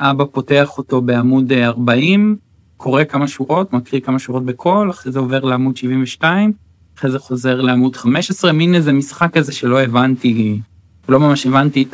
ואבא 0.00 0.24
פותח 0.24 0.78
אותו 0.78 1.02
בעמוד 1.02 1.52
40, 1.52 2.36
קורא 2.76 3.04
כמה 3.04 3.28
שורות, 3.28 3.72
מקריא 3.72 4.00
כמה 4.00 4.18
שורות 4.18 4.44
בקול, 4.44 4.90
אחרי 4.90 5.12
זה 5.12 5.18
עובר 5.18 5.40
לעמוד 5.40 5.76
72, 5.76 6.52
אחרי 6.98 7.10
זה 7.10 7.18
חוזר 7.18 7.60
לעמוד 7.60 7.96
15, 7.96 8.52
מין 8.52 8.74
איזה 8.74 8.92
משחק 8.92 9.30
כזה 9.32 9.52
שלא 9.52 9.80
הבנתי, 9.80 10.60
לא 11.08 11.20
ממש 11.20 11.46
הבנתי 11.46 11.84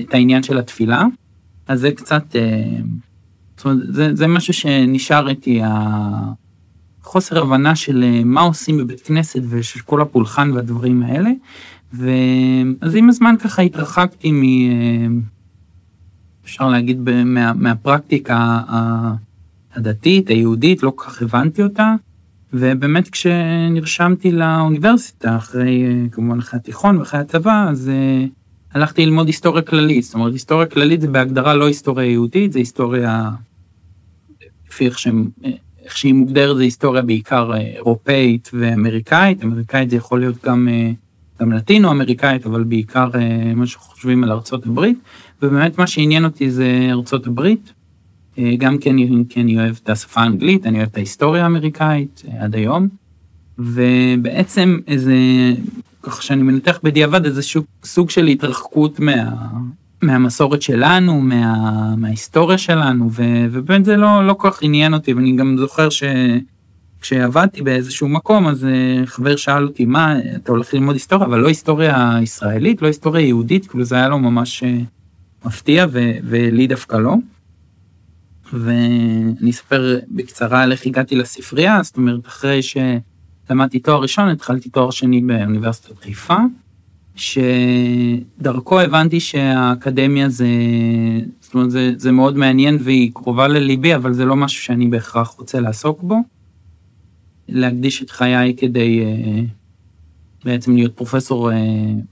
את 0.00 0.14
העניין 0.14 0.42
של 0.42 0.58
התפילה. 0.58 1.04
אז 1.70 1.80
זה 1.80 1.90
קצת, 1.90 2.36
אה, 2.36 2.78
זאת 3.56 3.64
אומרת, 3.64 3.78
זה, 3.88 4.14
זה 4.14 4.26
משהו 4.26 4.54
שנשאר 4.54 5.28
איתי, 5.28 5.60
החוסר 7.02 7.42
הבנה 7.42 7.76
של 7.76 8.04
אה, 8.04 8.24
מה 8.24 8.40
עושים 8.40 8.78
בבית 8.78 9.00
כנסת 9.00 9.40
ושל 9.48 9.80
כל 9.80 10.00
הפולחן 10.00 10.50
והדברים 10.50 11.02
האלה. 11.02 11.30
ואז 11.92 12.94
עם 12.94 13.08
הזמן 13.08 13.34
ככה 13.38 13.62
התרחקתי 13.62 14.32
מ... 14.32 14.42
אה, 14.42 15.06
אפשר 16.44 16.68
להגיד 16.68 17.00
מה, 17.24 17.52
מהפרקטיקה 17.52 18.60
הדתית, 19.74 20.28
היהודית, 20.28 20.82
לא 20.82 20.92
כל 20.96 21.04
כך 21.04 21.22
הבנתי 21.22 21.62
אותה. 21.62 21.94
ובאמת 22.52 23.08
כשנרשמתי 23.08 24.32
לאוניברסיטה, 24.32 25.36
אחרי, 25.36 26.08
כמובן 26.12 26.38
אחרי 26.38 26.60
התיכון 26.60 26.98
ואחרי 26.98 27.20
הצבא, 27.20 27.66
אז 27.68 27.90
הלכתי 28.74 29.06
ללמוד 29.06 29.26
היסטוריה 29.26 29.62
כללית, 29.62 30.04
זאת 30.04 30.14
אומרת 30.14 30.32
היסטוריה 30.32 30.66
כללית 30.66 31.00
זה 31.00 31.08
בהגדרה 31.08 31.54
לא 31.54 31.66
היסטוריה 31.66 32.10
יהודית, 32.10 32.52
זה 32.52 32.58
היסטוריה, 32.58 33.30
לפי 34.68 34.86
איך, 34.86 34.98
שהם, 34.98 35.30
איך 35.84 35.96
שהיא 35.96 36.14
מוגדרת 36.14 36.56
זה 36.56 36.62
היסטוריה 36.62 37.02
בעיקר 37.02 37.56
אירופאית 37.56 38.50
ואמריקאית, 38.52 39.44
אמריקאית 39.44 39.90
זה 39.90 39.96
יכול 39.96 40.20
להיות 40.20 40.44
גם, 40.44 40.68
גם 41.40 41.52
לטינו 41.52 41.90
אמריקאית, 41.90 42.46
אבל 42.46 42.64
בעיקר 42.64 43.10
מה 43.56 43.66
שחושבים 43.66 44.24
על 44.24 44.32
ארצות 44.32 44.66
הברית, 44.66 44.98
ובאמת 45.42 45.78
מה 45.78 45.86
שעניין 45.86 46.24
אותי 46.24 46.50
זה 46.50 46.88
ארצות 46.90 47.26
הברית, 47.26 47.72
גם 48.58 48.78
כי 48.78 48.90
אני, 48.90 49.24
כי 49.28 49.40
אני 49.40 49.58
אוהב 49.58 49.78
את 49.82 49.90
השפה 49.90 50.20
האנגלית, 50.20 50.66
אני 50.66 50.78
אוהב 50.78 50.88
את 50.92 50.96
ההיסטוריה 50.96 51.42
האמריקאית 51.42 52.22
עד 52.38 52.54
היום, 52.54 52.88
ובעצם 53.58 54.78
איזה 54.86 55.14
ככה 56.02 56.22
שאני 56.22 56.42
מנתח 56.42 56.78
בדיעבד 56.82 57.24
איזה 57.24 57.42
סוג 57.84 58.10
של 58.10 58.26
התרחקות 58.26 59.00
מה, 59.00 59.30
מהמסורת 60.02 60.62
שלנו, 60.62 61.20
מה, 61.20 61.94
מההיסטוריה 61.96 62.58
שלנו, 62.58 63.08
ו, 63.12 63.22
ובאמת 63.50 63.84
זה 63.84 63.96
לא, 63.96 64.26
לא 64.26 64.34
כל 64.34 64.50
כך 64.50 64.62
עניין 64.62 64.94
אותי, 64.94 65.12
ואני 65.12 65.36
גם 65.36 65.56
זוכר 65.58 65.88
שכשעבדתי 65.90 67.62
באיזשהו 67.62 68.08
מקום, 68.08 68.46
אז 68.46 68.64
אה, 68.64 69.06
חבר 69.06 69.36
שאל 69.36 69.64
אותי, 69.64 69.84
מה, 69.84 70.18
אתה 70.36 70.52
הולך 70.52 70.74
ללמוד 70.74 70.94
היסטוריה, 70.94 71.26
אבל 71.26 71.38
לא 71.38 71.48
היסטוריה 71.48 72.18
ישראלית, 72.22 72.82
לא 72.82 72.86
היסטוריה 72.86 73.26
יהודית, 73.26 73.66
כאילו 73.66 73.84
זה 73.84 73.94
היה 73.94 74.08
לו 74.08 74.18
ממש 74.18 74.62
אה, 74.62 74.78
מפתיע, 75.44 75.86
ו, 75.90 76.10
ולי 76.24 76.66
דווקא 76.66 76.96
לא. 76.96 77.14
ואני 78.52 79.50
אספר 79.50 79.98
בקצרה 80.08 80.62
על 80.62 80.72
איך 80.72 80.86
הגעתי 80.86 81.16
לספרייה, 81.16 81.82
זאת 81.82 81.96
אומרת, 81.96 82.26
אחרי 82.26 82.62
ש... 82.62 82.76
למדתי 83.50 83.78
תואר 83.78 84.00
ראשון, 84.02 84.28
התחלתי 84.28 84.68
תואר 84.68 84.90
שני 84.90 85.20
באוניברסיטת 85.20 85.98
חיפה, 85.98 86.36
שדרכו 87.16 88.80
הבנתי 88.80 89.20
שהאקדמיה 89.20 90.28
זה, 90.28 90.48
זאת 91.40 91.54
אומרת, 91.54 91.70
זה, 91.70 91.92
זה 91.96 92.12
מאוד 92.12 92.36
מעניין 92.36 92.78
והיא 92.80 93.10
קרובה 93.14 93.48
לליבי, 93.48 93.94
אבל 93.94 94.12
זה 94.12 94.24
לא 94.24 94.36
משהו 94.36 94.62
שאני 94.62 94.86
בהכרח 94.86 95.28
רוצה 95.28 95.60
לעסוק 95.60 96.02
בו. 96.02 96.16
להקדיש 97.48 98.02
את 98.02 98.10
חיי 98.10 98.56
כדי 98.56 99.00
uh, 99.04 100.44
בעצם 100.44 100.74
להיות 100.76 100.96
פרופסור 100.96 101.50
uh, 101.50 101.54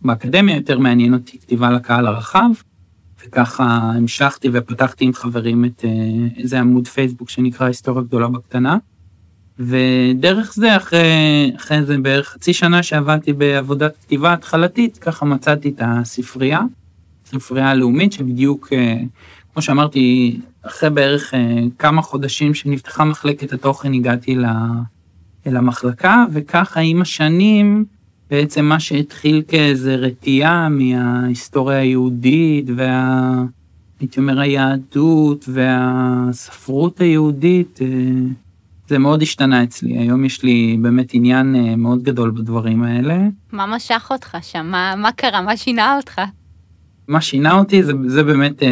באקדמיה, 0.02 0.56
יותר 0.56 0.78
מעניין 0.78 1.14
אותי 1.14 1.38
כתיבה 1.38 1.70
לקהל 1.70 2.06
הרחב, 2.06 2.50
וככה 3.26 3.64
המשכתי 3.64 4.48
ופתחתי 4.52 5.04
עם 5.04 5.12
חברים 5.12 5.64
את 5.64 5.84
uh, 5.84 6.38
איזה 6.40 6.60
עמוד 6.60 6.88
פייסבוק 6.88 7.30
שנקרא 7.30 7.66
היסטוריה 7.66 8.02
גדולה 8.02 8.28
בקטנה. 8.28 8.76
ודרך 9.58 10.54
זה, 10.54 10.76
אחרי, 10.76 11.52
אחרי 11.56 11.84
זה 11.84 11.98
בערך 11.98 12.28
חצי 12.28 12.52
שנה 12.52 12.82
שעבדתי 12.82 13.32
בעבודת 13.32 13.96
כתיבה 14.00 14.32
התחלתית, 14.32 14.98
ככה 14.98 15.26
מצאתי 15.26 15.68
את 15.68 15.82
הספרייה, 15.84 16.60
הספרייה 17.26 17.70
הלאומית, 17.70 18.12
שבדיוק, 18.12 18.68
אה, 18.72 18.96
כמו 19.52 19.62
שאמרתי, 19.62 20.36
אחרי 20.62 20.90
בערך 20.90 21.34
אה, 21.34 21.60
כמה 21.78 22.02
חודשים 22.02 22.54
שנפתחה 22.54 23.04
מחלקת 23.04 23.52
התוכן, 23.52 23.94
הגעתי 23.94 24.36
אל 25.46 25.56
המחלקה, 25.56 26.24
וככה 26.32 26.80
עם 26.80 27.02
השנים, 27.02 27.84
בעצם 28.30 28.64
מה 28.64 28.80
שהתחיל 28.80 29.42
כאיזה 29.48 29.94
רתיעה 29.94 30.68
מההיסטוריה 30.68 31.78
היהודית 31.78 32.66
וה... 32.76 33.44
הייתי 34.00 34.20
אומר 34.20 34.40
היהדות 34.40 35.48
והספרות 35.48 37.00
היהודית, 37.00 37.78
אה, 37.82 37.86
זה 38.88 38.98
מאוד 38.98 39.22
השתנה 39.22 39.62
אצלי, 39.62 39.98
היום 39.98 40.24
יש 40.24 40.42
לי 40.42 40.76
באמת 40.80 41.10
עניין 41.12 41.56
אה, 41.56 41.76
מאוד 41.76 42.02
גדול 42.02 42.30
בדברים 42.30 42.82
האלה. 42.82 43.18
מה 43.52 43.66
משך 43.66 44.08
אותך 44.10 44.36
שם? 44.42 44.66
מה, 44.70 44.94
מה 44.96 45.12
קרה? 45.12 45.42
מה 45.42 45.56
שינה 45.56 45.96
אותך? 45.96 46.20
מה 47.08 47.20
שינה 47.20 47.52
אותי 47.52 47.82
זה, 47.82 47.92
זה 48.06 48.22
באמת 48.22 48.62
אה, 48.62 48.68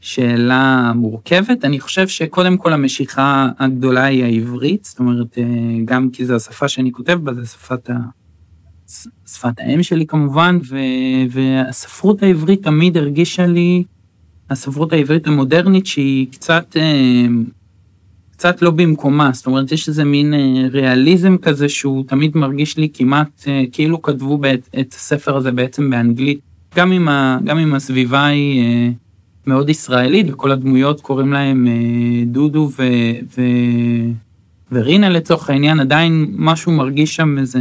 שאלה 0.00 0.92
מורכבת. 0.94 1.64
אני 1.64 1.80
חושב 1.80 2.08
שקודם 2.08 2.56
כל 2.56 2.72
המשיכה 2.72 3.48
הגדולה 3.58 4.04
היא 4.04 4.24
העברית, 4.24 4.84
זאת 4.84 4.98
אומרת, 4.98 5.38
אה, 5.38 5.44
גם 5.84 6.10
כי 6.10 6.26
זו 6.26 6.34
השפה 6.34 6.68
שאני 6.68 6.92
כותב 6.92 7.18
בה, 7.22 7.34
זו 7.34 7.46
שפת, 7.46 7.90
ה, 7.90 7.94
שפת 9.26 9.54
האם 9.58 9.82
שלי 9.82 10.06
כמובן, 10.06 10.58
ו, 10.68 10.76
והספרות 11.30 12.22
העברית 12.22 12.62
תמיד 12.62 12.96
הרגישה 12.96 13.46
לי, 13.46 13.84
הספרות 14.50 14.92
העברית 14.92 15.26
המודרנית 15.26 15.86
שהיא 15.86 16.26
קצת... 16.32 16.76
אה, 16.76 17.26
קצת 18.38 18.62
לא 18.62 18.70
במקומה, 18.70 19.30
זאת 19.32 19.46
אומרת 19.46 19.72
יש 19.72 19.88
איזה 19.88 20.04
מין 20.04 20.34
אה, 20.34 20.68
ריאליזם 20.70 21.36
כזה 21.36 21.68
שהוא 21.68 22.04
תמיד 22.06 22.36
מרגיש 22.36 22.76
לי 22.76 22.88
כמעט 22.94 23.44
אה, 23.48 23.62
כאילו 23.72 24.02
כתבו 24.02 24.38
בעת, 24.38 24.68
את 24.80 24.92
הספר 24.92 25.36
הזה 25.36 25.52
בעצם 25.52 25.90
באנגלית, 25.90 26.40
גם 26.76 26.92
אם, 26.92 27.08
ה, 27.08 27.38
גם 27.44 27.58
אם 27.58 27.74
הסביבה 27.74 28.26
היא 28.26 28.62
אה, 28.62 28.90
מאוד 29.46 29.68
ישראלית 29.68 30.26
וכל 30.30 30.50
הדמויות 30.50 31.00
קוראים 31.00 31.32
להם 31.32 31.66
דודו 32.26 32.70
ו, 32.78 32.82
ו, 33.38 33.42
ורינה 34.72 35.08
לצורך 35.08 35.50
העניין, 35.50 35.80
עדיין 35.80 36.26
משהו 36.36 36.72
מרגיש 36.72 37.16
שם 37.16 37.38
איזה 37.38 37.60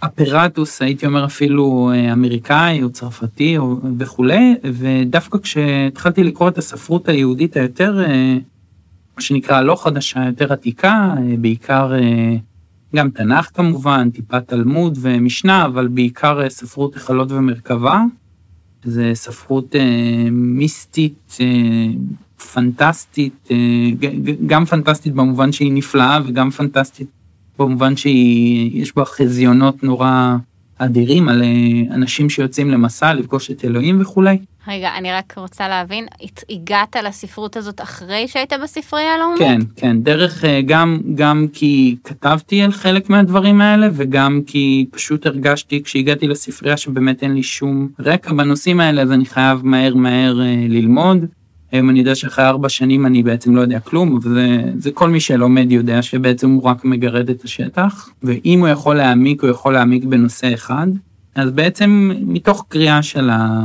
אפרטוס, 0.00 0.82
הייתי 0.82 1.06
אומר 1.06 1.24
אפילו 1.24 1.92
אמריקאי 2.12 2.82
או 2.82 2.90
צרפתי 2.90 3.58
או 3.58 3.76
וכולי, 3.98 4.54
ודווקא 4.64 5.38
כשהתחלתי 5.38 6.24
לקרוא 6.24 6.48
את 6.48 6.58
הספרות 6.58 7.08
היהודית 7.08 7.56
היותר 7.56 8.04
מה 9.20 9.24
שנקרא 9.24 9.60
לא 9.60 9.76
חדשה, 9.76 10.26
יותר 10.26 10.52
עתיקה, 10.52 11.14
אה, 11.16 11.36
בעיקר 11.38 11.94
אה, 11.94 12.36
גם 12.96 13.10
תנ"ך 13.10 13.50
כמובן, 13.54 14.10
טיפה 14.10 14.40
תלמוד 14.40 14.98
ומשנה, 15.00 15.64
אבל 15.64 15.88
בעיקר 15.88 16.42
אה, 16.42 16.50
ספרות 16.50 16.94
היכלות 16.94 17.32
ומרכבה. 17.32 18.02
זה 18.84 19.10
ספרות 19.14 19.74
מיסטית, 20.30 21.38
פנטסטית, 22.52 23.48
גם 24.46 24.64
פנטסטית 24.64 25.14
במובן 25.14 25.52
שהיא 25.52 25.72
נפלאה 25.72 26.18
וגם 26.26 26.50
פנטסטית 26.50 27.08
במובן 27.58 27.96
שיש 27.96 28.96
בה 28.96 29.04
חזיונות 29.04 29.82
נורא 29.82 30.36
אדירים 30.80 31.28
על 31.28 31.42
אנשים 31.90 32.30
שיוצאים 32.30 32.70
למסע 32.70 33.14
לפגוש 33.14 33.50
את 33.50 33.64
אלוהים 33.64 34.00
וכולי. 34.00 34.38
רגע, 34.68 34.90
אני 34.98 35.12
רק 35.12 35.34
רוצה 35.36 35.68
להבין, 35.68 36.06
הגעת 36.50 36.96
לספרות 37.04 37.56
הזאת 37.56 37.80
אחרי 37.80 38.28
שהיית 38.28 38.52
בספרייה 38.62 39.14
הלאומית? 39.14 39.38
כן, 39.38 39.58
כן, 39.76 40.02
דרך, 40.02 40.44
אה, 40.44 40.60
גם, 40.66 41.00
גם 41.14 41.46
כי 41.52 41.96
כתבתי 42.04 42.62
על 42.62 42.72
חלק 42.72 43.10
מהדברים 43.10 43.60
האלה, 43.60 43.88
וגם 43.92 44.40
כי 44.46 44.86
פשוט 44.90 45.26
הרגשתי 45.26 45.82
כשהגעתי 45.82 46.28
לספרייה 46.28 46.76
שבאמת 46.76 47.22
אין 47.22 47.34
לי 47.34 47.42
שום 47.42 47.88
רקע 47.98 48.32
בנושאים 48.32 48.80
האלה, 48.80 49.02
אז 49.02 49.12
אני 49.12 49.26
חייב 49.26 49.60
מהר 49.66 49.94
מהר 49.94 50.40
אה, 50.40 50.66
ללמוד. 50.68 51.26
היום 51.72 51.90
אני 51.90 51.98
יודע 51.98 52.14
שאחרי 52.14 52.44
ארבע 52.44 52.68
שנים 52.68 53.06
אני 53.06 53.22
בעצם 53.22 53.56
לא 53.56 53.60
יודע 53.60 53.80
כלום, 53.80 54.18
וזה 54.22 54.62
זה 54.78 54.90
כל 54.90 55.10
מי 55.10 55.20
שלומד 55.20 55.72
יודע 55.72 56.02
שבעצם 56.02 56.50
הוא 56.50 56.62
רק 56.62 56.84
מגרד 56.84 57.30
את 57.30 57.44
השטח, 57.44 58.08
ואם 58.22 58.60
הוא 58.60 58.68
יכול 58.68 58.96
להעמיק, 58.96 59.42
הוא 59.42 59.50
יכול 59.50 59.72
להעמיק 59.72 60.04
בנושא 60.04 60.54
אחד. 60.54 60.86
אז 61.34 61.50
בעצם 61.50 62.10
מתוך 62.26 62.64
קריאה 62.68 63.02
של 63.02 63.30
ה... 63.30 63.60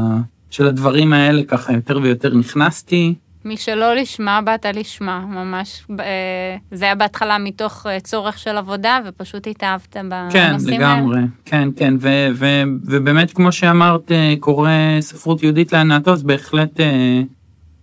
של 0.49 0.67
הדברים 0.67 1.13
האלה 1.13 1.43
ככה 1.43 1.73
יותר 1.73 1.99
ויותר 2.01 2.33
נכנסתי. 2.33 3.13
מי 3.45 3.57
שלא 3.57 3.95
לשמה, 3.95 4.41
באת 4.41 4.65
לשמה, 4.73 5.19
ממש. 5.19 5.85
אה, 5.99 6.57
זה 6.71 6.85
היה 6.85 6.95
בהתחלה 6.95 7.37
מתוך 7.37 7.85
אה, 7.89 7.99
צורך 7.99 8.37
של 8.37 8.57
עבודה, 8.57 8.99
ופשוט 9.05 9.47
התאהבת 9.47 9.97
בנושאים 9.97 10.43
האלה. 10.43 10.59
כן, 10.59 10.73
לגמרי, 10.73 11.15
האלה. 11.15 11.27
כן, 11.45 11.69
כן, 11.75 11.93
ו- 11.99 12.27
ו- 12.33 12.63
ובאמת, 12.85 13.33
כמו 13.33 13.51
שאמרת, 13.51 14.11
אה, 14.11 14.33
קורא 14.39 14.69
ספרות 14.99 15.43
יהודית 15.43 15.73
להנאתו, 15.73 16.11
אז 16.11 16.23
בהחלט, 16.23 16.79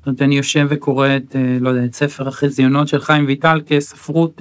זאת 0.03 0.07
אומרת, 0.07 0.23
אני 0.23 0.37
יושב 0.37 0.67
וקורא 0.71 1.09
את, 1.17 1.37
לא 1.61 1.69
יודע, 1.69 1.85
את 1.85 1.95
ספר 1.95 2.29
החזיונות 2.29 2.89
של 2.89 3.01
חיים 3.01 3.25
ויטל 3.27 3.61
כספרות, 3.67 4.41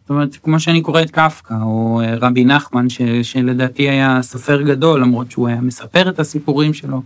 זאת 0.00 0.10
אומרת, 0.10 0.36
כמו 0.36 0.60
שאני 0.60 0.80
קורא 0.80 1.02
את 1.02 1.10
קפקא, 1.10 1.54
או 1.62 2.00
רבי 2.20 2.44
נחמן, 2.44 2.88
ש- 2.88 3.02
שלדעתי 3.22 3.88
היה 3.88 4.22
סופר 4.22 4.62
גדול, 4.62 5.00
למרות 5.00 5.30
שהוא 5.30 5.48
היה 5.48 5.60
מספר 5.60 6.08
את 6.08 6.18
הסיפורים 6.18 6.74
שלו. 6.74 7.02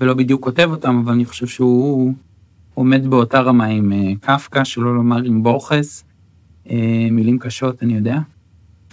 ולא 0.00 0.14
בדיוק 0.14 0.44
כותב 0.44 0.68
אותם, 0.70 1.02
אבל 1.04 1.12
אני 1.12 1.24
חושב 1.24 1.46
שהוא 1.46 2.14
עומד 2.74 3.06
באותה 3.06 3.40
רמה 3.40 3.64
עם 3.64 3.92
אה, 3.92 4.12
קפקא, 4.20 4.64
שלא 4.64 4.94
לומר 4.94 5.22
עם 5.22 5.42
בורכס, 5.42 6.04
אה, 6.70 7.08
מילים 7.10 7.38
קשות, 7.38 7.82
אני 7.82 7.94
יודע. 7.94 8.18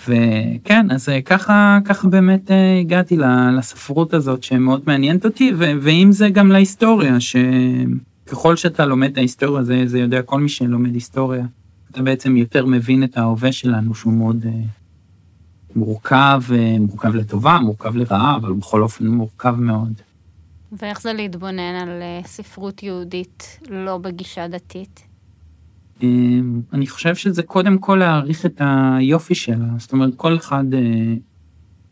וכן, 0.08 0.92
אז 0.92 1.10
אה, 1.10 1.22
ככה, 1.22 1.80
ככה 1.86 2.08
באמת 2.08 2.52
הגעתי 2.82 3.18
לספרות 3.58 4.14
הזאת 4.14 4.44
שמאוד 4.44 4.82
מעניינת 4.88 5.26
אותי, 5.26 5.54
ועם 5.58 6.12
זה 6.12 6.30
גם 6.30 6.52
להיסטוריה, 6.52 7.18
שככל 7.20 8.56
שאתה 8.56 8.86
לומד 8.86 9.12
את 9.12 9.18
ההיסטוריה, 9.18 9.64
זה, 9.64 9.82
זה 9.86 10.00
יודע 10.00 10.22
כל 10.22 10.40
מי 10.40 10.50
שלומד 10.50 10.94
היסטוריה, 10.94 11.46
אתה 11.92 12.02
בעצם 12.02 12.38
יותר 12.38 12.66
מבין 12.66 13.04
את 13.04 13.18
ההווה 13.18 13.52
שלנו, 13.52 13.96
שהוא 13.96 14.14
מאוד 14.14 14.46
מורכב, 15.76 16.42
מורכב 16.80 17.16
לטובה, 17.16 17.60
מורכב 17.60 17.96
לרעה, 17.96 18.36
אבל 18.36 18.54
בכל 18.54 18.84
אופן 18.84 19.08
מורכב 19.08 19.56
מאוד. 19.60 19.94
ואיך 20.72 21.02
זה 21.02 21.14
להתבונן 21.14 21.76
על 21.82 22.02
אה, 22.02 22.22
ספרות 22.26 22.84
יהודית 22.84 23.60
לא 23.70 23.98
בגישה 23.98 24.48
דתית? 24.48 25.09
אמ, 26.04 26.62
אני 26.74 26.88
חושב 26.88 27.16
שזה 27.16 27.44
קודם 27.44 27.78
כל 27.78 27.96
להעריך 27.96 28.46
את 28.46 28.62
היופי 28.66 29.36
שלה, 29.36 29.68
זאת 29.78 29.92
אומרת 29.92 30.16
כל 30.16 30.36
אחד, 30.36 30.74
אה, 30.74 31.14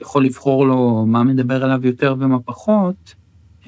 יכול 0.02 0.26
לבחור 0.26 0.67
לו 0.67 1.06
מה 1.08 1.24
מדבר 1.24 1.63
עליו 1.63 1.88
יותר 1.88 2.15
ומה 2.20 2.39
פחות. 2.39 3.15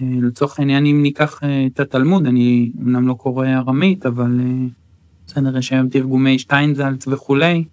אה, 0.02 0.08
לצורך 0.22 0.60
העניין, 0.60 0.86
אם 0.86 1.00
ניקח 1.02 1.40
אה, 1.44 1.66
את 1.66 1.80
התלמוד, 1.80 2.26
אני 2.26 2.72
אמנם 2.82 3.08
לא 3.08 3.14
קורא 3.14 3.48
ארמית, 3.48 4.06
אבל 4.06 4.40
בסדר, 5.28 5.58
יש 5.58 5.74
היום 5.74 5.90
תרגומי 5.90 6.40
שטיינזלץ 6.40 7.08
וכולי, 7.08 7.64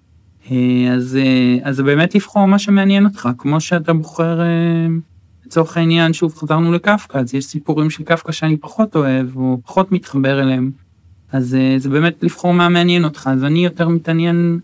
אז, 0.92 1.18
אז 1.62 1.80
באמת 1.80 2.14
לבחור 2.14 2.46
מה 2.46 2.58
שמעניין 2.58 3.04
אותך, 3.04 3.28
כמו 3.38 3.60
שאתה 3.60 3.92
בוחר, 3.92 4.40
לצורך 5.46 5.76
העניין, 5.76 6.12
שוב 6.12 6.34
חזרנו 6.34 6.72
לקפקא, 6.72 7.18
אז 7.18 7.34
יש 7.34 7.44
סיפורים 7.44 7.90
של 7.90 8.04
קפקא 8.04 8.32
שאני 8.32 8.56
פחות 8.56 8.96
אוהב, 8.96 9.36
או 9.36 9.58
פחות 9.64 9.92
מתחבר 9.92 10.42
אליהם, 10.42 10.70
אז 11.32 11.56
זה 11.76 11.88
באמת 11.90 12.22
לבחור 12.22 12.52
מה 12.52 12.68
מעניין 12.68 13.04
אותך, 13.04 13.30
אז 13.32 13.44
אני 13.44 13.64
יותר 13.64 13.88
מתעניין 13.88 14.58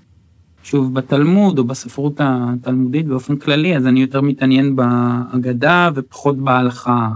שוב, 0.63 0.95
בתלמוד 0.95 1.59
או 1.59 1.65
בספרות 1.65 2.15
התלמודית 2.19 3.07
באופן 3.07 3.37
כללי, 3.37 3.77
אז 3.77 3.87
אני 3.87 4.01
יותר 4.01 4.21
מתעניין 4.21 4.77
בהגדה 4.77 5.91
ופחות 5.95 6.39
בהלכה. 6.39 7.11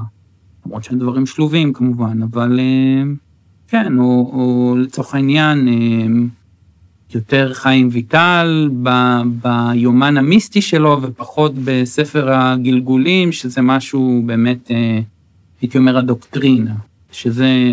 למרות 0.66 0.85
שהדברים 0.85 1.26
שלובים 1.26 1.72
כמובן, 1.72 2.22
אבל 2.22 2.61
אה, 2.61 3.02
כן, 3.68 3.98
או, 3.98 4.30
או 4.32 4.74
לצורך 4.78 5.14
העניין, 5.14 5.68
אה, 5.68 5.74
יותר 7.14 7.52
חיים 7.52 7.88
ויטל 7.92 8.70
ב, 8.82 8.90
ביומן 9.42 10.16
המיסטי 10.16 10.62
שלו 10.62 10.98
ופחות 11.02 11.52
בספר 11.64 12.32
הגלגולים, 12.32 13.32
שזה 13.32 13.62
משהו 13.62 14.22
באמת, 14.26 14.70
אה, 14.70 15.00
הייתי 15.61 15.78
אומר, 15.78 15.98
הדוקטרינה. 15.98 16.74
שזה, 17.16 17.72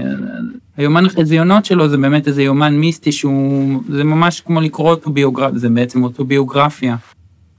היומן 0.78 1.06
החזיונות 1.06 1.66
שלו 1.66 1.90
זה 1.90 1.98
באמת 1.98 2.28
איזה 2.28 2.44
יומן 2.44 2.78
מיסטי 2.78 3.12
שהוא, 3.12 3.82
זה 3.90 4.04
ממש 4.04 4.42
כמו 4.42 4.62
לקרוא 4.62 4.90
אוטוביוגרפיה, 4.90 5.60
זה 5.60 5.70
בעצם 5.70 6.04
אוטוביוגרפיה 6.04 6.96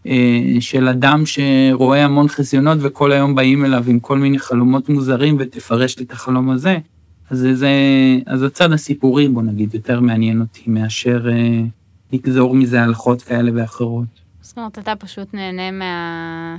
אה, 0.07 0.41
של 0.61 0.89
אדם 0.89 1.23
שרואה 1.27 2.05
המון 2.05 2.29
חזיונות 2.29 2.79
וכל 2.81 3.13
היום 3.13 3.35
באים 3.35 3.65
אליו 3.65 3.85
עם 3.87 4.01
כל 4.01 4.19
מיני 4.19 4.39
חלומות 4.39 4.89
מוזרים 4.89 5.37
ותפרש 5.39 5.99
לי 5.99 6.05
את 6.05 6.13
החלום 6.13 6.51
הזה. 6.51 6.79
אז 7.31 7.47
זה, 7.53 7.71
אז 8.27 8.43
הצד 8.43 8.73
הסיפורי 8.73 9.29
בוא 9.29 9.43
נגיד 9.43 9.75
יותר 9.75 10.01
מעניין 10.01 10.41
אותי 10.41 10.63
מאשר 10.67 11.29
אה, 11.33 11.61
לגזור 12.13 12.55
מזה 12.55 12.83
הלכות 12.83 13.23
כאלה 13.23 13.51
ואחרות. 13.55 14.05
זאת 14.41 14.59
אומרת 14.59 14.79
אתה 14.79 14.97
פשוט 14.97 15.35
נהנה 15.35 15.71
מה... 15.71 16.57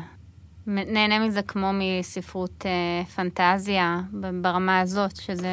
נהנה 0.67 1.27
מזה 1.27 1.41
כמו 1.41 1.71
מספרות 1.73 2.65
אה, 2.65 3.03
פנטזיה 3.15 4.01
ברמה 4.41 4.79
הזאת, 4.79 5.15
שזה... 5.15 5.47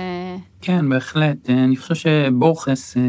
כן, 0.61 0.89
בהחלט. 0.89 1.51
אה, 1.51 1.65
אני 1.65 1.77
חושב 1.77 1.95
שבורכס, 1.95 2.97
אה, 2.97 3.03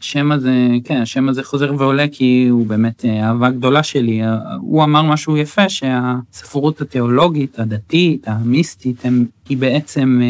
השם 0.00 0.32
הזה, 0.32 0.68
כן, 0.84 1.00
השם 1.00 1.28
הזה 1.28 1.42
חוזר 1.42 1.74
ועולה 1.78 2.08
כי 2.12 2.46
הוא 2.50 2.66
באמת 2.66 3.04
אה, 3.04 3.28
אהבה 3.28 3.50
גדולה 3.50 3.82
שלי. 3.82 4.20
הוא 4.60 4.84
אמר 4.84 5.02
משהו 5.02 5.36
יפה, 5.36 5.68
שהספרות 5.68 6.80
התיאולוגית, 6.80 7.58
הדתית, 7.58 8.28
המיסטית, 8.28 9.04
הם, 9.04 9.24
היא 9.48 9.58
בעצם 9.58 10.20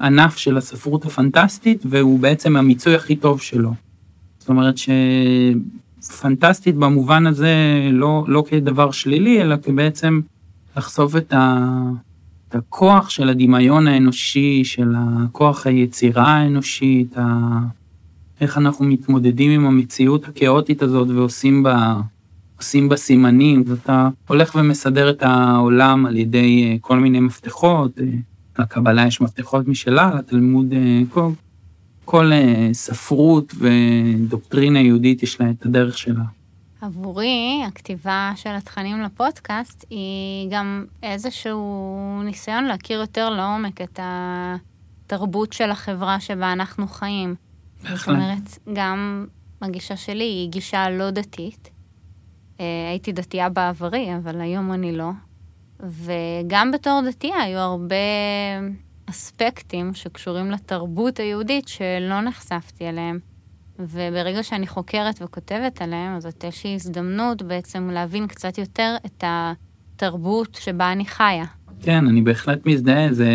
ענף 0.00 0.36
של 0.36 0.56
הספרות 0.56 1.04
הפנטסטית, 1.04 1.82
והוא 1.84 2.18
בעצם 2.18 2.56
המיצוי 2.56 2.94
הכי 2.94 3.16
טוב 3.16 3.40
שלו. 3.40 3.70
זאת 4.38 4.48
אומרת 4.48 4.74
שפנטסטית 6.02 6.76
במובן 6.76 7.26
הזה 7.26 7.54
לא, 7.92 8.24
לא 8.28 8.44
כדבר 8.48 8.90
שלילי, 8.90 9.42
אלא 9.42 9.56
כבעצם 9.62 10.20
לחשוף 10.76 11.16
את, 11.16 11.32
ה... 11.32 11.68
את 12.48 12.54
הכוח 12.54 13.10
של 13.10 13.28
הדמיון 13.28 13.86
האנושי, 13.86 14.64
של 14.64 14.94
הכוח 14.96 15.66
היצירה 15.66 16.26
האנושית, 16.26 17.18
ה... 17.18 17.58
איך 18.40 18.58
אנחנו 18.58 18.84
מתמודדים 18.84 19.50
עם 19.50 19.66
המציאות 19.66 20.28
הכאוטית 20.28 20.82
הזאת 20.82 21.08
ועושים 21.08 21.62
בה, 21.62 22.00
עושים 22.56 22.88
בה 22.88 22.96
סימנים, 22.96 23.64
ואתה 23.66 24.08
הולך 24.28 24.54
ומסדר 24.54 25.10
את 25.10 25.22
העולם 25.22 26.06
על 26.06 26.16
ידי 26.16 26.64
אה, 26.64 26.76
כל 26.80 26.98
מיני 26.98 27.20
מפתחות, 27.20 27.98
אה, 28.00 28.06
לקבלה 28.58 29.06
יש 29.06 29.20
מפתחות 29.20 29.68
משלה, 29.68 30.14
לתלמוד, 30.18 30.72
אה, 30.72 31.02
כל, 31.10 31.28
כל 32.04 32.30
ספרות 32.72 33.54
ודוקטרינה 33.58 34.80
יהודית 34.80 35.22
יש 35.22 35.40
לה 35.40 35.50
את 35.50 35.66
הדרך 35.66 35.98
שלה. 35.98 36.24
עבורי, 36.82 37.62
הכתיבה 37.66 38.32
של 38.36 38.50
התכנים 38.50 39.02
לפודקאסט 39.02 39.84
היא 39.90 40.48
גם 40.50 40.86
איזשהו 41.02 42.20
ניסיון 42.24 42.64
להכיר 42.64 43.00
יותר 43.00 43.30
לעומק 43.30 43.80
את 43.80 44.00
התרבות 44.02 45.52
של 45.52 45.70
החברה 45.70 46.20
שבה 46.20 46.52
אנחנו 46.52 46.86
חיים. 46.88 47.34
זאת 47.82 48.08
אומרת, 48.08 48.58
גם 48.72 49.26
הגישה 49.62 49.96
שלי 49.96 50.24
היא 50.24 50.50
גישה 50.50 50.90
לא 50.90 51.10
דתית. 51.10 51.70
אה, 52.60 52.64
הייתי 52.90 53.12
דתייה 53.12 53.48
בעברי, 53.48 54.16
אבל 54.16 54.40
היום 54.40 54.72
אני 54.72 54.96
לא. 54.96 55.10
וגם 55.80 56.70
בתור 56.70 57.00
דתייה 57.10 57.42
היו 57.42 57.58
הרבה 57.58 57.96
אספקטים 59.10 59.94
שקשורים 59.94 60.50
לתרבות 60.50 61.20
היהודית 61.20 61.68
שלא 61.68 62.20
נחשפתי 62.20 62.88
אליהם. 62.88 63.31
וברגע 63.78 64.42
שאני 64.42 64.66
חוקרת 64.66 65.22
וכותבת 65.22 65.82
עליהם, 65.82 66.16
אז 66.16 66.22
זאת 66.22 66.44
איזושהי 66.44 66.74
הזדמנות 66.74 67.42
בעצם 67.42 67.90
להבין 67.90 68.26
קצת 68.26 68.58
יותר 68.58 68.96
את 69.06 69.24
התרבות 69.26 70.58
שבה 70.60 70.92
אני 70.92 71.04
חיה. 71.04 71.44
כן, 71.82 72.06
אני 72.06 72.22
בהחלט 72.22 72.66
מזדהה, 72.66 73.12
זה... 73.12 73.28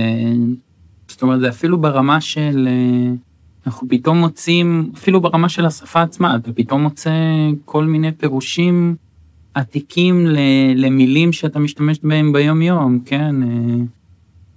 זאת 1.07 1.21
אומרת, 1.21 1.39
זה 1.39 1.49
אפילו 1.49 1.81
ברמה 1.81 2.21
של... 2.21 2.67
אה, 2.71 3.13
אנחנו 3.67 3.87
פתאום 3.89 4.17
מוצאים, 4.17 4.91
אפילו 4.95 5.21
ברמה 5.21 5.49
של 5.49 5.65
השפה 5.65 6.01
עצמה, 6.01 6.35
אתה 6.35 6.53
פתאום 6.53 6.81
מוצא 6.81 7.11
כל 7.65 7.85
מיני 7.85 8.11
פירושים 8.11 8.95
עתיקים 9.53 10.25
למילים 10.75 11.33
שאתה 11.33 11.59
משתמש 11.59 11.99
בהם 12.03 12.33
ביום-יום, 12.33 12.99
כן? 13.05 13.43
אה, 13.43 13.83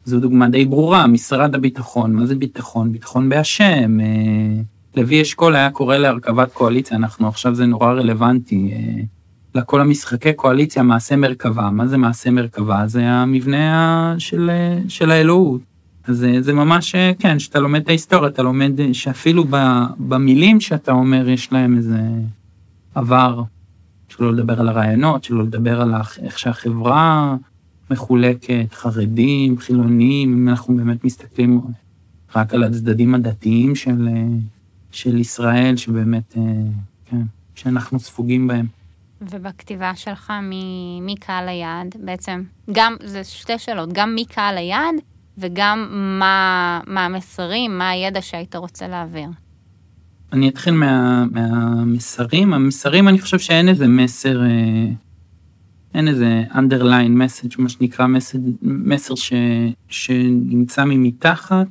זו 0.05 0.21
דוגמה 0.21 0.49
די 0.49 0.65
ברורה, 0.65 1.07
משרד 1.07 1.55
הביטחון, 1.55 2.13
מה 2.13 2.27
זה 2.27 2.35
ביטחון? 2.35 2.93
ביטחון 2.93 3.29
בהשם. 3.29 3.99
אה, 4.97 5.03
לוי 5.03 5.23
אשכול 5.23 5.57
היה 5.57 5.71
קורא 5.71 5.97
להרכבת 5.97 6.53
קואליציה, 6.53 6.97
אנחנו 6.97 7.29
עכשיו 7.29 7.55
זה 7.55 7.67
נורא 7.67 7.93
רלוונטי. 7.93 8.71
אה, 8.73 9.03
לכל 9.55 9.81
המשחקי 9.81 10.33
קואליציה, 10.33 10.83
מעשה 10.83 11.17
מרכבה. 11.17 11.71
מה 11.71 11.87
זה 11.87 11.97
מעשה 11.97 12.31
מרכבה? 12.31 12.87
זה 12.87 13.09
המבנה 13.09 14.15
של, 14.19 14.51
אה, 14.51 14.79
של 14.89 15.11
האלוהות. 15.11 15.61
אז 16.05 16.17
זה, 16.17 16.43
זה 16.43 16.53
ממש, 16.53 16.95
אה, 16.95 17.13
כן, 17.19 17.39
כשאתה 17.39 17.61
לומד 17.61 17.81
את 17.83 17.89
ההיסטוריה, 17.89 18.29
אתה 18.29 18.43
לומד 18.43 18.73
שאפילו 18.93 19.45
במילים 19.99 20.61
שאתה 20.61 20.93
אומר, 20.93 21.29
יש 21.29 21.53
להם 21.53 21.77
איזה 21.77 22.01
עבר. 22.95 23.43
שלא 24.09 24.33
לדבר 24.33 24.61
על 24.61 24.69
הרעיונות, 24.69 25.25
שלא 25.25 25.43
לדבר 25.43 25.81
על 25.81 25.95
איך 26.23 26.39
שהחברה 26.39 27.37
מחולקת, 27.91 28.75
חרדים, 28.75 29.59
חילונים, 29.59 30.33
אם 30.33 30.49
אנחנו 30.49 30.77
באמת 30.77 31.05
מסתכלים 31.05 31.61
רק 32.37 32.55
על 32.55 32.65
הצדדים 32.65 33.15
הדתיים 33.15 33.75
של, 33.75 34.09
של 34.93 35.19
ישראל, 35.19 35.77
שבאמת, 35.77 36.35
אה, 36.37 36.43
כן, 37.05 37.23
שאנחנו 37.55 38.01
ספוגים 38.01 38.47
בהם. 38.47 38.67
ובכתיבה 39.21 39.97
שלך, 39.97 40.33
מי, 40.43 40.99
מי 41.03 41.15
קהל 41.15 41.49
היעד? 41.49 41.97
בעצם, 42.05 42.43
גם, 42.73 42.97
זה 43.05 43.25
שתי 43.25 43.59
שאלות, 43.59 43.93
גם 43.93 44.15
מי 44.15 44.25
קהל 44.25 44.59
היעד 44.59 44.95
וגם 45.39 45.89
מה, 46.19 46.81
מה 46.87 47.05
המסרים, 47.05 47.79
מה 47.79 47.91
הידע 47.91 48.23
שהיית 48.23 48.57
רוצה 48.57 48.89
להעביר. 48.89 49.29
אני 50.33 50.49
אתחיל 50.49 50.75
מה, 50.75 51.25
מהמסרים. 51.31 52.53
המסרים, 52.53 53.09
אני 53.09 53.19
חושב 53.19 53.39
שאין 53.39 53.69
איזה 53.69 53.89
מסר, 53.89 54.43
אה, 54.43 54.87
אין 55.95 56.09
איזה 56.09 56.45
underline 56.53 57.13
message, 57.21 57.55
מה 57.59 57.69
שנקרא 57.69 58.07
מסר, 58.07 58.39
מסר 58.63 59.15
ש, 59.15 59.33
שנמצא 59.89 60.85
ממתחת. 60.85 61.67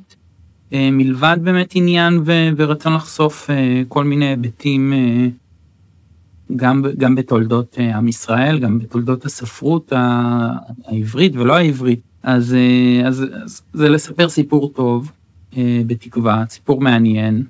אה, 0.72 0.88
מלבד 0.92 1.36
באמת 1.42 1.72
עניין 1.74 2.20
ו- 2.24 2.50
ורצון 2.56 2.94
לחשוף 2.94 3.50
אה, 3.50 3.82
כל 3.88 4.04
מיני 4.04 4.26
היבטים 4.26 4.92
אה, 4.92 5.28
גם, 6.56 6.82
גם 6.98 7.14
בתולדות 7.14 7.78
עם 7.78 8.08
ישראל, 8.08 8.58
גם 8.58 8.78
בתולדות 8.78 9.24
הספרות 9.24 9.92
העברית 10.84 11.36
ולא 11.36 11.56
העברית. 11.56 12.00
אז, 12.22 12.56
אז, 13.04 13.26
אז 13.44 13.62
זה 13.72 13.88
לספר 13.88 14.28
סיפור 14.28 14.72
טוב, 14.74 15.12
בתקווה, 15.86 16.44
סיפור 16.48 16.80
מעניין. 16.80 17.44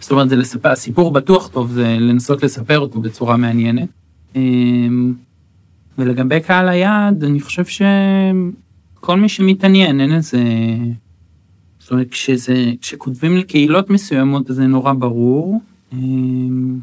זאת 0.00 0.10
אומרת, 0.10 0.28
זה 0.28 0.36
לספר, 0.36 0.76
סיפור 0.76 1.12
בטוח 1.12 1.48
טוב, 1.48 1.72
זה 1.72 1.96
לנסות 2.00 2.42
לספר 2.42 2.78
אותו 2.78 3.00
בצורה 3.00 3.36
מעניינת. 3.36 3.88
ולגבי 5.98 6.40
קהל 6.40 6.68
היעד, 6.68 7.24
אני 7.24 7.40
חושב 7.40 7.64
שכל 7.64 9.16
מי 9.16 9.28
שמתעניין, 9.28 10.00
אין 10.00 10.12
איזה 10.12 10.38
אומרת, 11.92 12.10
כשזה, 12.10 12.72
כשכותבים 12.80 13.36
לקהילות 13.36 13.90
מסוימות 13.90 14.46
זה 14.48 14.66
נורא 14.66 14.92
ברור, 14.92 15.60
אמ, 15.92 16.78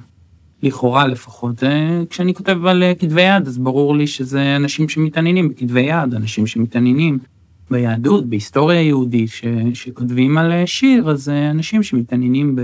לכאורה 0.63 1.07
לפחות. 1.07 1.63
כשאני 2.09 2.33
כותב 2.33 2.65
על 2.65 2.83
אה, 2.83 2.93
כתבי 2.95 3.21
יד, 3.21 3.47
אז 3.47 3.57
ברור 3.57 3.95
לי 3.95 4.07
שזה 4.07 4.55
אנשים 4.55 4.89
שמתעניינים 4.89 5.49
בכתבי 5.49 5.81
יד, 5.81 6.13
אנשים 6.15 6.47
שמתעניינים 6.47 7.19
ביהדות, 7.71 8.25
בהיסטוריה 8.25 8.81
יהודית, 8.81 9.29
ש, 9.29 9.45
שכותבים 9.73 10.37
על 10.37 10.51
אה, 10.51 10.67
שיר, 10.67 11.09
אז 11.09 11.29
אנשים 11.29 11.83
שמתעניינים 11.83 12.55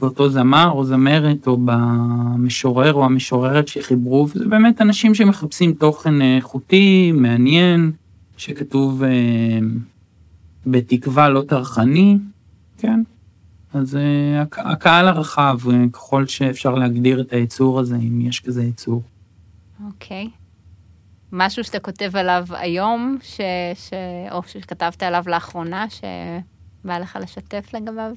באותו 0.00 0.28
זמר 0.28 0.70
או 0.70 0.84
זמרת 0.84 1.46
או 1.46 1.58
במשורר 1.64 2.94
או 2.94 3.04
המשוררת 3.04 3.68
שחיברו, 3.68 4.28
וזה 4.34 4.48
באמת 4.48 4.80
אנשים 4.80 5.14
שמחפשים 5.14 5.72
תוכן 5.72 6.22
איכותי, 6.22 7.12
מעניין, 7.14 7.92
שכתוב 8.36 9.02
אה, 9.02 9.08
בתקווה 10.66 11.28
לא 11.28 11.42
טרחני, 11.48 12.18
כן. 12.78 13.02
אז 13.74 13.96
אה, 13.96 14.42
הק, 14.42 14.58
הקהל 14.58 15.08
הרחב, 15.08 15.58
אה, 15.70 15.84
ככל 15.92 16.26
שאפשר 16.26 16.74
להגדיר 16.74 17.20
את 17.20 17.32
היצור 17.32 17.80
הזה, 17.80 17.96
אם 17.96 18.20
יש 18.20 18.40
כזה 18.40 18.64
יצור. 18.64 19.02
אוקיי. 19.86 20.24
Okay. 20.24 20.40
משהו 21.32 21.64
שאתה 21.64 21.78
כותב 21.78 22.16
עליו 22.16 22.44
היום, 22.50 23.18
ש, 23.22 23.40
ש, 23.74 23.90
או 24.30 24.42
שכתבת 24.46 25.02
עליו 25.02 25.24
לאחרונה, 25.26 25.86
שבא 25.90 26.98
לך 26.98 27.18
לשתף 27.22 27.74
לגביו? 27.74 28.12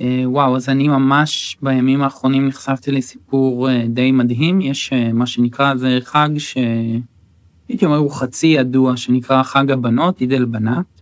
אה, 0.00 0.22
וואו, 0.24 0.56
אז 0.56 0.68
אני 0.68 0.88
ממש 0.88 1.56
בימים 1.62 2.02
האחרונים 2.02 2.48
נחשפתי 2.48 2.92
לסיפור 2.92 3.68
די 3.88 4.12
מדהים. 4.12 4.60
יש 4.60 4.92
מה 5.12 5.26
שנקרא, 5.26 5.74
זה 5.76 5.98
חג 6.02 6.30
שהייתי 6.38 7.84
אומר 7.84 7.96
הוא 7.96 8.10
חצי 8.10 8.46
ידוע, 8.46 8.96
שנקרא 8.96 9.42
חג 9.42 9.70
הבנות, 9.70 10.20
עיד 10.20 10.32
אל 10.32 10.44
בנת, 10.44 11.01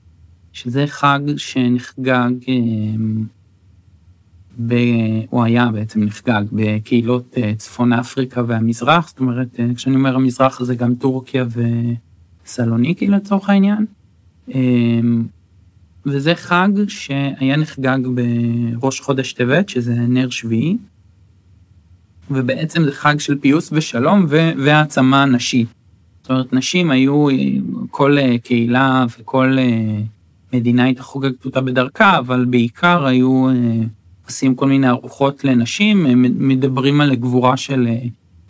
שזה 0.52 0.86
חג 0.86 1.20
שנחגג, 1.36 2.30
ב... 4.66 4.74
הוא 5.30 5.44
היה 5.44 5.68
בעצם 5.72 6.02
נחגג 6.02 6.42
בקהילות 6.52 7.36
צפון 7.56 7.92
אפריקה 7.92 8.42
והמזרח, 8.46 9.08
זאת 9.08 9.20
אומרת, 9.20 9.60
כשאני 9.74 9.96
אומר 9.96 10.16
המזרח 10.16 10.62
זה 10.62 10.74
גם 10.74 10.94
טורקיה 10.94 11.44
וסלוניקי 12.44 13.06
לצורך 13.06 13.50
העניין. 13.50 13.86
וזה 16.06 16.34
חג 16.34 16.68
שהיה 16.88 17.56
נחגג 17.56 17.98
בראש 18.14 19.00
חודש 19.00 19.32
טבת, 19.32 19.68
שזה 19.68 19.94
נר 19.94 20.30
שביעי, 20.30 20.76
ובעצם 22.30 22.84
זה 22.84 22.92
חג 22.92 23.20
של 23.20 23.38
פיוס 23.38 23.70
ושלום 23.72 24.26
והעצמה 24.64 25.24
נשית. 25.24 25.68
זאת 26.22 26.30
אומרת, 26.30 26.52
נשים 26.52 26.90
היו, 26.90 27.26
כל 27.90 28.16
קהילה 28.42 29.06
וכל 29.18 29.56
מדינה 30.52 30.84
הייתה 30.84 31.02
חוגגת 31.02 31.44
אותה 31.44 31.60
בדרכה, 31.60 32.18
אבל 32.18 32.44
בעיקר 32.44 33.06
היו 33.06 33.46
עושים 34.26 34.54
כל 34.54 34.68
מיני 34.68 34.88
ארוחות 34.88 35.44
לנשים, 35.44 36.06
מדברים 36.38 37.00
על 37.00 37.10
הגבורה 37.10 37.56
של 37.56 37.88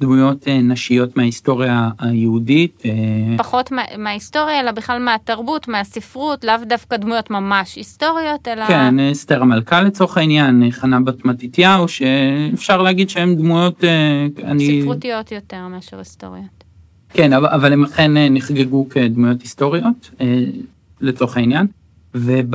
דמויות 0.00 0.48
אה, 0.48 0.60
נשיות 0.62 1.16
מההיסטוריה 1.16 1.90
היהודית. 1.98 2.82
אה, 2.84 2.90
פחות 3.38 3.72
מה, 3.72 3.82
מההיסטוריה, 3.98 4.60
אלא 4.60 4.70
בכלל 4.70 4.98
מהתרבות, 4.98 5.68
מהספרות, 5.68 6.44
לאו 6.44 6.54
דווקא 6.66 6.96
דמויות 6.96 7.30
ממש 7.30 7.76
היסטוריות, 7.76 8.48
אלא... 8.48 8.66
כן, 8.66 9.00
אסתר 9.00 9.42
המלכה 9.42 9.82
לצורך 9.82 10.16
העניין, 10.16 10.70
חנה 10.70 11.00
בת 11.00 11.24
מתתיהו, 11.24 11.88
שאפשר 11.88 12.82
להגיד 12.82 13.10
שהן 13.10 13.36
דמויות... 13.36 13.84
אה, 13.84 14.26
אני... 14.44 14.80
ספרותיות 14.82 15.32
יותר 15.32 15.68
מאשר 15.68 15.98
היסטוריות. 15.98 16.64
כן, 17.08 17.32
אבל, 17.32 17.48
אבל 17.48 17.72
הם 17.72 17.84
אכן 17.84 18.10
נחגגו 18.14 18.88
כדמויות 18.88 19.42
היסטוריות, 19.42 20.10
לצורך 21.00 21.36
העניין. 21.36 21.66
וב... 22.14 22.54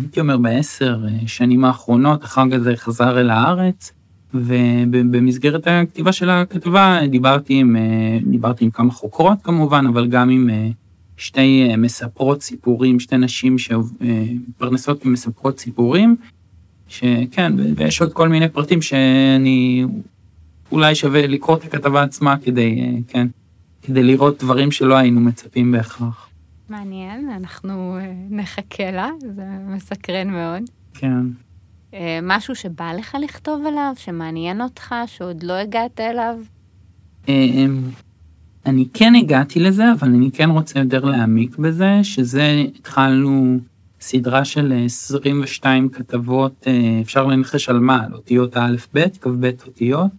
הייתי 0.00 0.20
אומר 0.20 0.36
בעשר 0.36 0.98
שנים 1.26 1.64
האחרונות, 1.64 2.24
החג 2.24 2.54
הזה 2.54 2.76
חזר 2.76 3.20
אל 3.20 3.30
הארץ. 3.30 3.92
ובמסגרת 4.34 5.66
הכתיבה 5.66 6.12
של 6.12 6.30
הכתבה 6.30 7.00
דיברתי 7.08 7.54
עם, 7.54 7.76
אה, 7.76 8.18
דיברתי 8.26 8.64
עם 8.64 8.70
כמה 8.70 8.92
חוקרות 8.92 9.38
כמובן, 9.42 9.84
אבל 9.86 10.06
גם 10.06 10.30
עם 10.30 10.50
אה, 10.50 10.68
שתי 11.16 11.66
אה, 11.70 11.76
מספרות 11.76 12.42
סיפורים, 12.42 13.00
שתי 13.00 13.16
נשים 13.16 13.58
שמפרנסות 13.58 15.06
ומספרות 15.06 15.60
סיפורים, 15.60 16.16
שכן, 16.88 17.52
ויש 17.76 18.00
עוד 18.00 18.12
כל 18.12 18.28
מיני 18.28 18.48
פרטים 18.48 18.82
שאני, 18.82 19.84
אולי 20.72 20.94
שווה 20.94 21.26
לקרוא 21.26 21.56
את 21.56 21.64
הכתבה 21.64 22.02
עצמה 22.02 22.36
כדי, 22.36 23.00
כן, 23.08 23.26
כדי 23.82 24.02
לראות 24.02 24.38
דברים 24.38 24.70
שלא 24.70 24.94
היינו 24.94 25.20
מצפים 25.20 25.72
בהכרח. 25.72 26.29
מעניין, 26.70 27.30
אנחנו 27.30 27.98
נחכה 28.30 28.90
לה, 28.90 29.08
זה 29.34 29.44
מסקרן 29.68 30.30
מאוד. 30.30 30.62
כן. 30.94 31.22
אה, 31.94 32.18
משהו 32.22 32.54
שבא 32.54 32.92
לך 32.92 33.16
לכתוב 33.22 33.66
עליו, 33.66 33.92
שמעניין 33.96 34.60
אותך, 34.60 34.94
שעוד 35.06 35.42
לא 35.42 35.52
הגעת 35.52 36.00
אליו? 36.00 36.34
אמ, 37.28 37.82
אני 38.66 38.88
כן 38.94 39.14
הגעתי 39.14 39.60
לזה, 39.60 39.92
אבל 39.92 40.08
אני 40.08 40.30
כן 40.30 40.50
רוצה 40.50 40.78
יותר 40.78 41.04
להעמיק 41.04 41.56
בזה, 41.56 42.00
שזה 42.02 42.64
התחלנו 42.76 43.58
סדרה 44.00 44.44
של 44.44 44.72
22 44.84 45.88
כתבות, 45.88 46.52
אה, 46.66 46.98
אפשר 47.02 47.26
לנחש 47.26 47.68
על 47.68 47.78
מה, 47.78 48.04
על 48.04 48.14
אותיות 48.14 48.56
האלף-בית, 48.56 49.16
כ"ב 49.16 49.50
אותיות. 49.66 50.10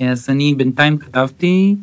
אה, 0.00 0.10
אז 0.10 0.30
אני 0.30 0.54
בינתיים 0.54 0.98
כתבתי, 0.98 1.76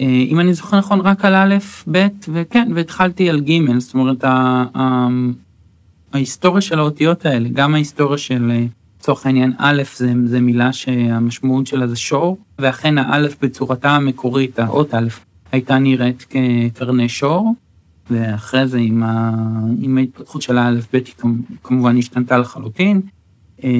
אם 0.00 0.40
אני 0.40 0.54
זוכר 0.54 0.78
נכון, 0.78 1.00
רק 1.00 1.24
על 1.24 1.34
א', 1.34 1.56
ב', 1.90 2.06
וכן, 2.32 2.68
והתחלתי 2.74 3.30
על 3.30 3.40
ג', 3.40 3.78
זאת 3.78 3.94
אומרת, 3.94 4.24
ההיסטוריה 6.12 6.60
של 6.60 6.78
האותיות 6.78 7.26
האלה, 7.26 7.48
גם 7.52 7.74
ההיסטוריה 7.74 8.18
של, 8.18 8.50
אה, 8.50 8.64
לצורך 9.00 9.26
העניין, 9.26 9.52
א' 9.58 9.82
זה, 9.96 10.12
זה 10.24 10.40
מילה 10.40 10.72
שהמשמעות 10.72 11.66
שלה 11.66 11.86
זה 11.86 11.96
שור, 11.96 12.38
ואכן 12.58 12.98
האלף 12.98 13.36
בצורתה 13.42 13.90
המקורית, 13.90 14.58
האות 14.58 14.94
א', 14.94 15.08
הייתה 15.52 15.78
נראית 15.78 16.26
כקרני 16.30 17.08
שור, 17.08 17.54
ואחרי 18.10 18.66
זה 18.66 18.78
עם, 18.78 19.02
ה, 19.02 19.30
עם 19.80 19.98
ההתפתחות 19.98 20.42
של 20.42 20.58
האלף 20.58 20.86
ב' 20.92 20.96
היא 20.96 21.32
כמובן 21.62 21.98
השתנתה 21.98 22.38
לחלוטין. 22.38 23.00
אה, 23.64 23.70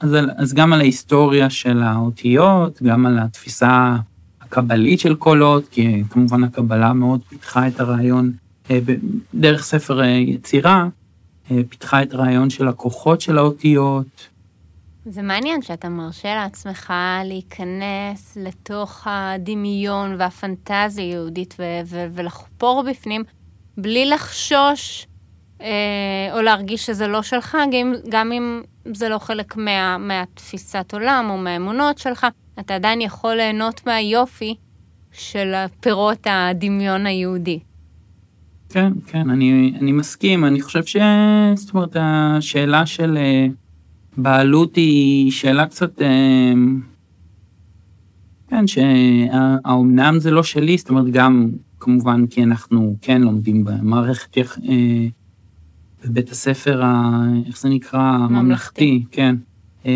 אז, 0.00 0.16
אז 0.36 0.54
גם 0.54 0.72
על 0.72 0.80
ההיסטוריה 0.80 1.50
של 1.50 1.82
האותיות, 1.82 2.82
גם 2.82 3.06
על 3.06 3.18
התפיסה 3.18 3.96
הקבלית 4.46 5.00
של 5.00 5.16
אות, 5.22 5.68
כי 5.68 6.02
כמובן 6.10 6.44
הקבלה 6.44 6.92
מאוד 6.92 7.20
פיתחה 7.28 7.68
את 7.68 7.80
הרעיון 7.80 8.32
אה, 8.70 8.78
דרך 9.34 9.64
ספר 9.64 10.02
יצירה, 10.04 10.88
אה, 11.50 11.56
פיתחה 11.68 12.02
את 12.02 12.14
הרעיון 12.14 12.50
של 12.50 12.68
הכוחות 12.68 13.20
של 13.20 13.38
האותיות. 13.38 14.28
זה 15.04 15.22
מעניין 15.22 15.62
שאתה 15.62 15.88
מרשה 15.88 16.34
לעצמך 16.34 16.92
להיכנס 17.24 18.36
לתוך 18.36 19.06
הדמיון 19.10 20.14
והפנטזיה 20.18 21.04
היהודית 21.04 21.54
ו- 21.58 21.80
ו- 21.86 22.06
ולחפור 22.14 22.84
בפנים 22.90 23.24
בלי 23.76 24.06
לחשוש 24.06 25.06
אה, 25.60 26.28
או 26.32 26.42
להרגיש 26.42 26.86
שזה 26.86 27.06
לא 27.06 27.22
שלך, 27.22 27.56
גם, 27.72 27.94
גם 28.08 28.32
אם 28.32 28.62
זה 28.94 29.08
לא 29.08 29.18
חלק 29.18 29.56
מה, 29.56 29.98
מהתפיסת 29.98 30.90
עולם 30.92 31.26
או 31.30 31.36
מהאמונות 31.36 31.98
שלך, 31.98 32.26
אתה 32.60 32.74
עדיין 32.74 33.00
יכול 33.00 33.34
ליהנות 33.34 33.86
מהיופי 33.86 34.54
של 35.12 35.52
פירות 35.80 36.26
הדמיון 36.30 37.06
היהודי. 37.06 37.58
כן, 38.68 38.92
כן, 39.06 39.30
אני, 39.30 39.72
אני 39.80 39.92
מסכים, 39.92 40.44
אני 40.44 40.60
חושב 40.60 40.84
ש... 40.84 40.96
זאת 41.54 41.74
אומרת, 41.74 41.96
השאלה 42.00 42.86
של 42.86 43.16
אה, 43.16 43.46
בעלות 44.16 44.76
היא 44.76 45.30
שאלה 45.30 45.66
קצת... 45.66 46.02
אה, 46.02 46.52
כן, 48.48 48.66
שהאומנם 48.66 50.18
זה 50.18 50.30
לא 50.30 50.42
שלי, 50.42 50.78
זאת 50.78 50.90
אומרת, 50.90 51.10
גם 51.10 51.50
כמובן 51.80 52.26
כי 52.26 52.42
אנחנו 52.42 52.96
כן 53.02 53.22
לומדים 53.22 53.64
במערכת, 53.64 54.38
איך, 54.38 54.58
אה, 54.68 55.06
בבית 56.04 56.30
הספר, 56.30 56.82
ה, 56.84 57.22
איך 57.46 57.60
זה 57.60 57.68
נקרא? 57.68 58.16
ממלכתי, 58.30 59.04
כן. 59.10 59.36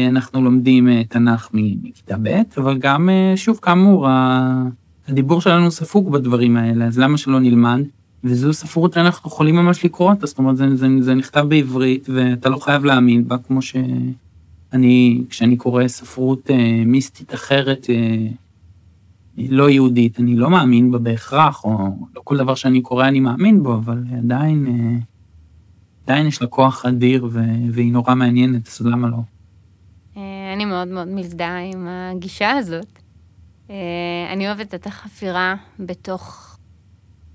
אנחנו 0.09 0.43
לומדים 0.43 1.03
תנ"ך 1.03 1.49
מכיתה 1.53 2.17
ב', 2.23 2.43
אבל 2.57 2.79
גם, 2.79 3.09
שוב, 3.37 3.59
כאמור, 3.63 4.07
הדיבור 5.09 5.41
שלנו 5.41 5.71
ספוג 5.71 6.13
בדברים 6.13 6.57
האלה, 6.57 6.85
אז 6.85 6.99
למה 6.99 7.19
שלא 7.19 7.41
נלמד? 7.41 7.81
וזו 8.25 8.53
ספרות 8.53 8.93
שאנחנו 8.93 9.31
יכולים 9.31 9.57
ממש 9.57 9.85
לקרוא 9.85 10.11
אותה, 10.11 10.27
זאת 10.27 10.39
אומרת, 10.39 10.57
זה, 10.57 10.77
זה, 10.77 10.87
זה 11.01 11.15
נכתב 11.15 11.47
בעברית 11.49 12.09
ואתה 12.15 12.49
לא 12.49 12.57
חייב 12.57 12.85
להאמין 12.85 13.29
בה, 13.29 13.39
כמו 13.39 13.63
שאני, 13.63 15.23
כשאני 15.29 15.57
קורא 15.57 15.89
ספרות 15.89 16.51
אה, 16.51 16.83
מיסטית 16.87 17.35
אחרת, 17.35 17.87
אה, 17.91 18.27
לא 19.39 19.71
יהודית, 19.71 20.21
אני 20.21 20.37
לא 20.37 20.51
מאמין 20.51 20.91
בה 20.91 20.99
בהכרח, 20.99 21.65
או 21.65 21.97
לא 22.17 22.21
כל 22.25 22.37
דבר 22.37 22.55
שאני 22.55 22.81
קורא 22.81 23.09
אני 23.09 23.21
מאמין 23.21 23.63
בו, 23.63 23.75
אבל 23.75 24.03
עדיין, 24.19 24.67
אה, 24.67 24.99
עדיין 26.05 26.27
יש 26.27 26.43
לה 26.43 26.49
כוח 26.49 26.87
אדיר 26.87 27.29
והיא 27.73 27.93
נורא 27.93 28.15
מעניינת, 28.15 28.69
אז 28.69 28.87
למה 28.87 29.09
לא? 29.09 29.19
אני 30.61 30.69
מאוד 30.69 30.89
מאוד 30.89 31.09
מזדהה 31.09 31.59
עם 31.59 31.89
הגישה 31.89 32.51
הזאת. 32.51 32.99
אה, 33.71 33.77
אני 34.33 34.47
אוהבת 34.47 34.75
את 34.75 34.87
החפירה 34.87 35.55
בתוך 35.79 36.57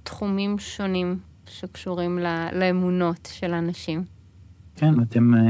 תחומים 0.04 0.60
שונים 0.60 1.18
שקשורים 1.50 2.20
לאמונות 2.54 3.30
של 3.34 3.54
אנשים. 3.54 4.04
כן, 4.76 4.94
אתם, 5.02 5.36
אה, 5.36 5.42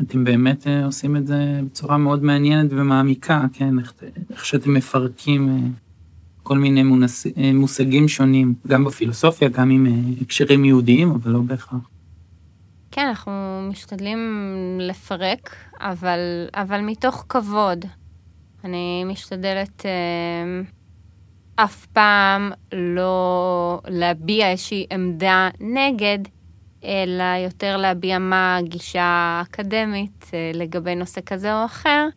אתם 0.00 0.24
באמת 0.24 0.66
אה, 0.66 0.84
עושים 0.84 1.16
את 1.16 1.26
זה 1.26 1.60
בצורה 1.64 1.98
מאוד 1.98 2.22
מעניינת 2.22 2.70
ומעמיקה, 2.70 3.44
כן, 3.52 3.78
איך, 3.78 3.94
איך 4.30 4.44
שאתם 4.44 4.74
מפרקים 4.74 5.72
כל 6.42 6.58
מיני 6.58 6.82
מונס, 6.82 7.26
מושגים 7.54 8.08
שונים, 8.08 8.54
גם 8.66 8.84
בפילוסופיה, 8.84 9.48
גם 9.48 9.70
עם 9.70 9.86
הקשרים 10.20 10.64
יהודיים, 10.64 11.10
אבל 11.10 11.30
לא 11.30 11.40
בהכרח. 11.40 11.97
כן, 12.98 13.06
אנחנו 13.06 13.60
משתדלים 13.70 14.18
לפרק, 14.80 15.56
אבל, 15.80 16.48
אבל 16.54 16.80
מתוך 16.80 17.24
כבוד. 17.28 17.84
אני 18.64 19.04
משתדלת 19.04 19.86
אה, 19.86 20.60
אף 21.64 21.86
פעם 21.86 22.52
לא 22.72 23.80
להביע 23.86 24.50
איזושהי 24.50 24.86
עמדה 24.92 25.48
נגד, 25.60 26.18
אלא 26.84 27.24
יותר 27.44 27.76
להביע 27.76 28.18
מה 28.18 28.56
הגישה 28.56 29.02
האקדמית 29.02 30.30
אה, 30.34 30.50
לגבי 30.54 30.94
נושא 30.94 31.20
כזה 31.26 31.60
או 31.60 31.64
אחר, 31.64 32.08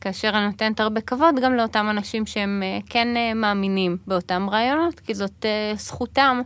כאשר 0.00 0.30
אני 0.34 0.46
נותנת 0.46 0.80
הרבה 0.80 1.00
כבוד 1.00 1.34
גם 1.42 1.54
לאותם 1.54 1.86
אנשים 1.90 2.26
שהם 2.26 2.62
אה, 2.62 2.78
כן 2.90 3.16
אה, 3.16 3.34
מאמינים 3.34 3.96
באותם 4.06 4.46
רעיונות, 4.50 5.00
כי 5.00 5.14
זאת 5.14 5.44
אה, 5.44 5.72
זכותם. 5.76 6.42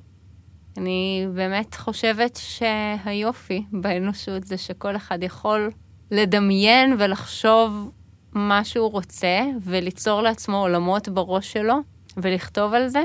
אני 0.76 1.26
באמת 1.34 1.74
חושבת 1.74 2.40
שהיופי 2.42 3.64
באנושות 3.72 4.44
זה 4.44 4.56
שכל 4.56 4.96
אחד 4.96 5.18
יכול 5.22 5.70
לדמיין 6.10 6.94
ולחשוב 6.98 7.92
מה 8.34 8.64
שהוא 8.64 8.90
רוצה 8.90 9.40
וליצור 9.64 10.22
לעצמו 10.22 10.56
עולמות 10.56 11.08
בראש 11.08 11.52
שלו 11.52 11.74
ולכתוב 12.16 12.74
על 12.74 12.88
זה, 12.88 13.04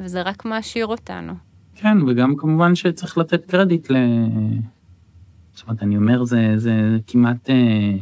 וזה 0.00 0.22
רק 0.22 0.44
מעשיר 0.44 0.86
אותנו. 0.86 1.32
כן, 1.74 2.02
וגם 2.02 2.36
כמובן 2.36 2.74
שצריך 2.74 3.18
לתת 3.18 3.44
קרדיט 3.46 3.90
ל... 3.90 3.96
זאת 5.52 5.62
אומרת, 5.62 5.82
אני 5.82 5.96
אומר, 5.96 6.24
זה, 6.24 6.52
זה 6.56 6.98
כמעט, 7.06 7.50
אה, 7.50 7.92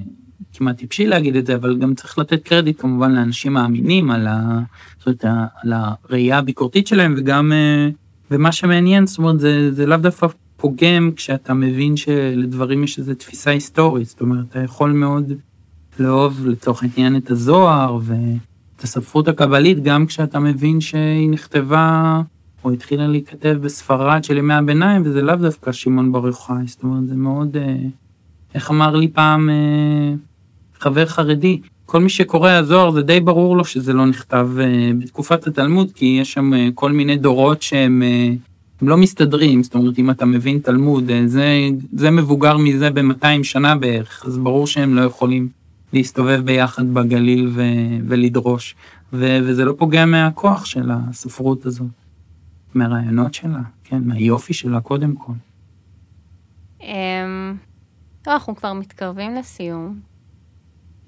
כמעט 0.53 0.77
טיפשי 0.77 1.07
להגיד 1.07 1.37
את 1.37 1.47
זה, 1.47 1.55
אבל 1.55 1.79
גם 1.79 1.95
צריך 1.95 2.19
לתת 2.19 2.43
קרדיט 2.43 2.81
כמובן 2.81 3.13
לאנשים 3.13 3.53
מאמינים 3.53 4.11
על, 4.11 4.27
ה... 4.27 4.61
זאת 4.99 5.25
אומרת, 5.25 5.25
על 5.63 5.73
הראייה 5.73 6.39
הביקורתית 6.39 6.87
שלהם, 6.87 7.15
וגם, 7.19 7.53
אה, 7.53 7.89
ומה 8.31 8.53
שמעניין, 8.53 9.07
זאת 9.07 9.19
אומרת, 9.19 9.41
זה, 9.41 9.73
זה 9.75 9.87
לאו 9.87 9.97
דווקא 9.97 10.27
פוגם 10.57 11.11
כשאתה 11.17 11.55
מבין 11.55 11.97
שלדברים 11.97 12.85
יש 12.85 12.99
איזו 12.99 13.15
תפיסה 13.15 13.51
היסטורית, 13.51 14.09
זאת 14.09 14.21
אומרת, 14.21 14.45
אתה 14.51 14.59
יכול 14.59 14.93
מאוד 14.93 15.33
לאהוב 15.99 16.47
לצורך 16.47 16.83
העניין 16.83 17.17
את 17.17 17.31
הזוהר 17.31 17.99
ואת 18.03 18.83
הספרות 18.83 19.29
הקבלית, 19.29 19.83
גם 19.83 20.07
כשאתה 20.07 20.39
מבין 20.39 20.81
שהיא 20.81 21.31
נכתבה 21.31 22.21
או 22.65 22.71
התחילה 22.71 23.07
להיכתב 23.07 23.59
בספרד 23.61 24.25
של 24.25 24.37
ימי 24.37 24.55
הביניים, 24.55 25.03
וזה 25.05 25.23
לאו 25.23 25.37
דווקא 25.37 25.73
שמעון 25.73 26.13
בר 26.13 26.27
יוחאי, 26.27 26.67
זאת 26.67 26.83
אומרת, 26.83 27.07
זה 27.09 27.15
מאוד, 27.15 27.57
אה, 27.57 27.77
איך 28.55 28.71
אמר 28.71 28.97
לי 28.97 29.09
פעם 29.09 29.51
אה, 29.51 30.15
חבר 30.81 31.07
חרדי, 31.07 31.61
כל 31.89 32.01
מי 32.01 32.09
שקורא 32.09 32.51
הזוהר 32.51 32.91
זה 32.91 33.03
די 33.03 33.21
ברור 33.21 33.57
לו 33.57 33.65
שזה 33.65 33.93
לא 33.93 34.07
נכתב 34.07 34.49
אה, 34.61 34.91
בתקופת 34.99 35.47
התלמוד, 35.47 35.93
כי 35.95 36.19
יש 36.21 36.33
שם 36.33 36.71
כל 36.75 36.93
מיני 36.93 37.17
דורות 37.17 37.63
שהם 37.63 38.03
הם 38.81 38.89
לא 38.89 38.97
מסתדרים, 38.97 39.63
זאת 39.63 39.75
אומרת, 39.75 39.99
אם 39.99 40.11
אתה 40.11 40.25
מבין 40.25 40.59
תלמוד, 40.59 41.11
זה, 41.27 41.69
זה 41.93 42.11
מבוגר 42.11 42.57
מזה 42.57 42.91
ב-200 42.91 43.43
שנה 43.43 43.77
בערך, 43.77 44.25
אז 44.27 44.39
ברור 44.39 44.67
שהם 44.67 44.95
לא 44.95 45.01
יכולים 45.01 45.49
להסתובב 45.93 46.41
ביחד 46.45 46.95
בגליל 46.95 47.51
ו- 47.55 47.63
ולדרוש, 48.09 48.75
ו- 49.13 49.39
וזה 49.43 49.65
לא 49.65 49.75
פוגע 49.79 50.05
מהכוח 50.05 50.65
של 50.65 50.91
הספרות 50.91 51.67
הזאת. 51.67 51.87
מהרעיונות 52.75 53.35
שלה, 53.35 53.61
כן, 53.85 54.01
מהיופי 54.05 54.55
שלה 54.55 54.81
קודם 54.81 55.15
כל. 55.15 55.33
אמ, 56.81 57.57
טוב, 58.23 58.33
אנחנו 58.33 58.57
כבר 58.57 58.73
מתקרבים 58.73 59.35
לסיום. 59.35 60.08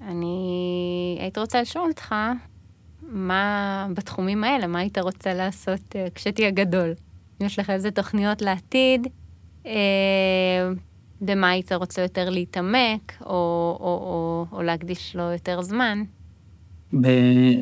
אני 0.07 1.17
הייתי 1.19 1.39
רוצה 1.39 1.61
לשאול 1.61 1.89
אותך, 1.89 2.15
מה 3.01 3.87
בתחומים 3.93 4.43
האלה, 4.43 4.67
מה 4.67 4.79
היית 4.79 4.97
רוצה 4.97 5.33
לעשות 5.33 5.79
uh, 5.79 6.09
כשתהיה 6.15 6.51
גדול? 6.51 6.93
אם 7.41 7.45
יש 7.45 7.59
לך 7.59 7.69
איזה 7.69 7.91
תוכניות 7.91 8.41
לעתיד, 8.41 9.07
uh, 9.63 9.67
במה 11.21 11.49
היית 11.49 11.71
רוצה 11.71 12.01
יותר 12.01 12.29
להתעמק, 12.29 13.13
או, 13.21 13.27
או, 13.79 13.85
או, 13.85 14.45
או 14.57 14.63
להקדיש 14.63 15.15
לו 15.15 15.23
יותר 15.23 15.61
זמן? 15.61 16.03
ב... 17.01 17.07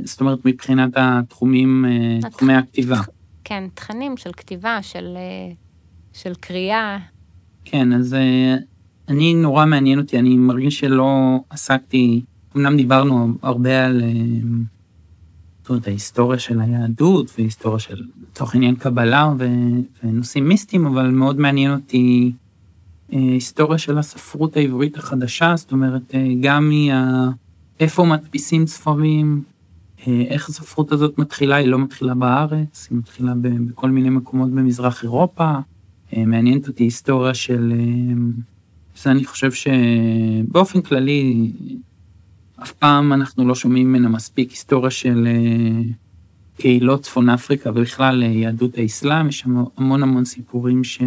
זאת 0.04 0.22
אומרת, 0.22 0.46
מבחינת 0.46 0.92
התחומים, 0.96 1.86
uh, 1.86 2.26
התח... 2.26 2.38
תחומי 2.38 2.54
הכתיבה. 2.54 2.98
כן, 3.50 3.64
תכנים 3.74 4.18
של 4.18 4.32
כתיבה, 4.38 4.80
של, 4.82 5.14
אה, 5.18 5.54
של 6.14 6.34
קריאה. 6.40 6.98
כן, 7.66 7.94
אז 7.94 8.14
אה, 8.14 8.56
אני, 9.08 9.34
נורא 9.34 9.66
מעניין 9.66 10.00
אותי, 10.00 10.20
אני 10.20 10.38
מרגיש 10.38 10.80
שלא 10.80 11.40
עסקתי, 11.50 12.22
אמנם 12.56 12.78
דיברנו 12.78 13.34
הרבה 13.42 13.86
על 13.86 14.02
אה, 14.04 14.10
זאת 15.68 15.88
ההיסטוריה 15.88 16.40
של 16.40 16.62
היהדות 16.62 17.32
והיסטוריה 17.38 17.80
של, 17.80 18.02
לצורך 18.22 18.56
עניין 18.56 18.76
קבלה 18.76 19.34
ונושאים 20.04 20.48
מיסטיים, 20.48 20.86
אבל 20.86 21.10
מאוד 21.10 21.40
מעניין 21.40 21.74
אותי 21.74 22.32
היסטוריה 23.10 23.78
של 23.78 23.98
הספרות 23.98 24.58
העברית 24.58 24.98
החדשה, 24.98 25.54
זאת 25.56 25.72
אומרת, 25.72 26.16
גם 26.42 26.70
מה... 26.70 27.32
איפה 27.80 28.06
מדפיסים 28.06 28.68
ספרים, 28.68 29.44
אה, 30.08 30.24
איך 30.28 30.50
הספרות 30.50 30.92
הזאת 30.92 31.18
מתחילה, 31.18 31.56
היא 31.56 31.68
לא 31.68 31.80
מתחילה 31.80 32.14
בארץ, 32.14 32.88
היא 32.90 32.98
מתחילה 32.98 33.34
בכל 33.42 33.90
מיני 33.90 34.10
מקומות 34.10 34.52
במזרח 34.52 35.04
אירופה. 35.04 35.52
אה, 36.14 36.26
מעניינת 36.26 36.68
אותי 36.68 36.84
היסטוריה 36.84 37.34
של... 37.34 37.74
אה, 37.76 38.16
זה 38.98 39.12
אני 39.12 39.26
חושב 39.26 39.52
שבאופן 39.52 40.82
כללי, 40.82 41.52
אף 42.64 42.72
פעם 42.72 43.14
אנחנו 43.14 43.48
לא 43.48 43.56
שומעים 43.56 43.90
ממנה 43.90 44.10
מספיק 44.10 44.50
היסטוריה 44.50 44.92
של 44.92 45.28
קהילות 46.58 47.02
צפון 47.02 47.30
אפריקה 47.30 47.70
ובכלל 47.70 48.24
יהדות 48.24 48.78
האסלאם, 48.78 49.28
יש 49.28 49.40
שם 49.40 49.64
המון 49.78 50.04
המון 50.04 50.26
סיפורים 50.26 50.84
ש... 50.84 51.02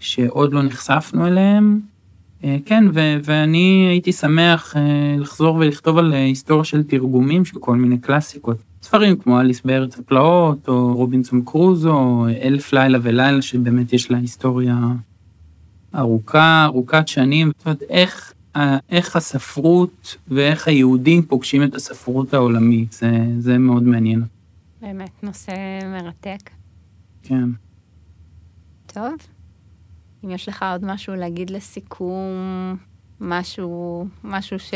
שעוד 0.00 0.52
לא 0.52 0.62
נחשפנו 0.62 1.26
אליהם. 1.26 1.80
אה, 2.44 2.56
כן, 2.64 2.84
ו- 2.94 3.18
ואני 3.24 3.86
הייתי 3.90 4.12
שמח 4.12 4.76
אה, 4.76 5.16
לחזור 5.18 5.56
ולכתוב 5.56 5.98
על 5.98 6.14
אה, 6.14 6.24
היסטוריה 6.24 6.64
של 6.64 6.82
תרגומים 6.82 7.44
של 7.44 7.58
כל 7.60 7.76
מיני 7.76 7.98
קלאסיקות. 7.98 8.56
ספרים 8.82 9.16
כמו 9.16 9.40
אליס 9.40 9.60
בארץ 9.64 9.98
הפלאות, 9.98 10.68
או 10.68 10.94
רובינסון 10.94 11.42
קרוזו, 11.44 11.92
או 11.92 12.26
אלף 12.42 12.72
לילה 12.72 12.98
ולילה, 13.02 13.42
שבאמת 13.42 13.92
יש 13.92 14.10
לה 14.10 14.18
היסטוריה 14.18 14.76
ארוכה, 15.94 16.64
ארוכת 16.64 17.08
שנים. 17.08 17.50
זאת 17.58 17.66
אומרת, 17.66 17.82
איך, 17.82 18.32
איך 18.90 19.16
הספרות 19.16 20.16
ואיך 20.28 20.68
היהודים 20.68 21.22
פוגשים 21.22 21.62
את 21.62 21.74
הספרות 21.74 22.34
העולמית, 22.34 22.92
זה, 22.92 23.10
זה 23.38 23.58
מאוד 23.58 23.82
מעניין. 23.82 24.24
באמת, 24.80 25.22
נושא 25.22 25.52
מרתק. 25.84 26.50
כן. 27.22 27.48
טוב, 28.86 29.12
אם 30.24 30.30
יש 30.30 30.48
לך 30.48 30.64
עוד 30.72 30.84
משהו 30.84 31.14
להגיד 31.14 31.50
לסיכום, 31.50 32.76
משהו, 33.20 34.06
משהו 34.24 34.58
ש... 34.58 34.74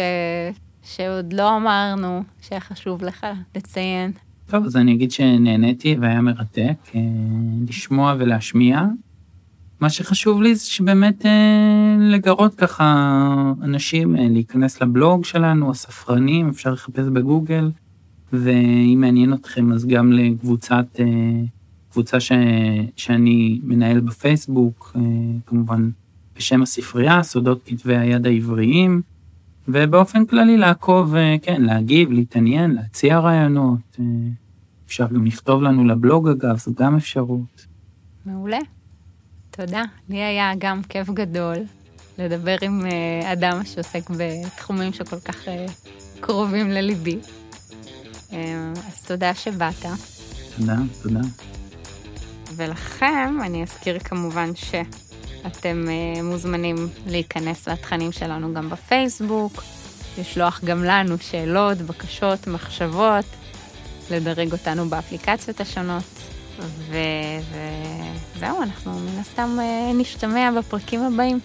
שעוד 0.82 1.32
לא 1.32 1.56
אמרנו, 1.56 2.22
שהיה 2.40 2.60
חשוב 2.60 3.04
לך 3.04 3.26
לציין. 3.54 4.12
טוב, 4.50 4.64
אז 4.64 4.76
אני 4.76 4.94
אגיד 4.94 5.10
שנהניתי 5.10 5.96
והיה 6.00 6.20
מרתק 6.20 6.76
אה, 6.94 7.00
לשמוע 7.68 8.14
ולהשמיע. 8.18 8.82
מה 9.82 9.90
שחשוב 9.90 10.42
לי 10.42 10.54
זה 10.54 10.64
שבאמת 10.64 11.26
אה, 11.26 11.96
לגרות 12.00 12.54
ככה 12.54 12.94
אנשים 13.62 14.16
אה, 14.16 14.28
להיכנס 14.28 14.82
לבלוג 14.82 15.24
שלנו, 15.24 15.70
הספרנים, 15.70 16.48
אפשר 16.48 16.72
לחפש 16.72 17.04
בגוגל, 17.12 17.70
ואם 18.32 18.98
מעניין 19.00 19.32
אתכם 19.32 19.72
אז 19.72 19.86
גם 19.86 20.12
לקבוצת 20.12 21.00
קבוצה 21.92 22.20
ש... 22.20 22.32
שאני 22.96 23.60
מנהל 23.62 24.00
בפייסבוק, 24.00 24.92
אה, 24.96 25.00
כמובן 25.46 25.90
בשם 26.36 26.62
הספרייה, 26.62 27.22
סודות 27.22 27.60
כתבי 27.64 27.96
היד 27.96 28.26
העבריים, 28.26 29.02
ובאופן 29.68 30.26
כללי 30.26 30.56
לעקוב, 30.56 31.14
אה, 31.14 31.36
כן, 31.42 31.62
להגיב, 31.62 32.10
להתעניין, 32.10 32.74
להציע 32.74 33.18
רעיונות. 33.18 33.96
אה, 34.00 34.04
אפשר 34.86 35.06
גם 35.06 35.26
לכתוב 35.26 35.62
לנו 35.62 35.84
לבלוג 35.84 36.28
אגב, 36.28 36.58
זו 36.58 36.72
גם 36.74 36.96
אפשרות. 36.96 37.66
מעולה. 38.26 38.58
תודה. 39.56 39.82
לי 40.08 40.22
היה 40.22 40.52
גם 40.58 40.82
כיף 40.82 41.10
גדול 41.10 41.56
לדבר 42.18 42.56
עם 42.62 42.86
אדם 43.24 43.64
שעוסק 43.64 44.10
בתחומים 44.10 44.92
שכל 44.92 45.20
כך 45.20 45.36
קרובים 46.20 46.70
לליבי. 46.70 47.18
אז 48.30 49.04
תודה 49.06 49.34
שבאת. 49.34 49.86
תודה, 50.56 50.76
תודה. 51.02 51.20
ולכם 52.56 53.38
אני 53.42 53.62
אזכיר 53.62 53.98
כמובן 53.98 54.50
שאתם 54.54 55.86
מוזמנים 56.22 56.88
להיכנס 57.06 57.68
לתכנים 57.68 58.12
שלנו 58.12 58.54
גם 58.54 58.70
בפייסבוק, 58.70 59.62
לשלוח 60.18 60.60
גם 60.64 60.84
לנו 60.84 61.18
שאלות, 61.18 61.78
בקשות, 61.78 62.46
מחשבות, 62.46 63.24
לדרג 64.10 64.52
אותנו 64.52 64.88
באפליקציות 64.88 65.60
השונות, 65.60 66.04
וזהו, 66.88 68.62
אנחנו 68.62 68.98
מן 68.98 69.18
הסתם 69.20 69.58
uh, 69.58 69.94
נשתמע 69.94 70.50
בפרקים 70.58 71.02
הבאים. 71.02 71.40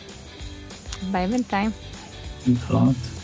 ביי 1.11 1.27
בינתיים. 1.27 1.71
להתראות. 2.47 3.16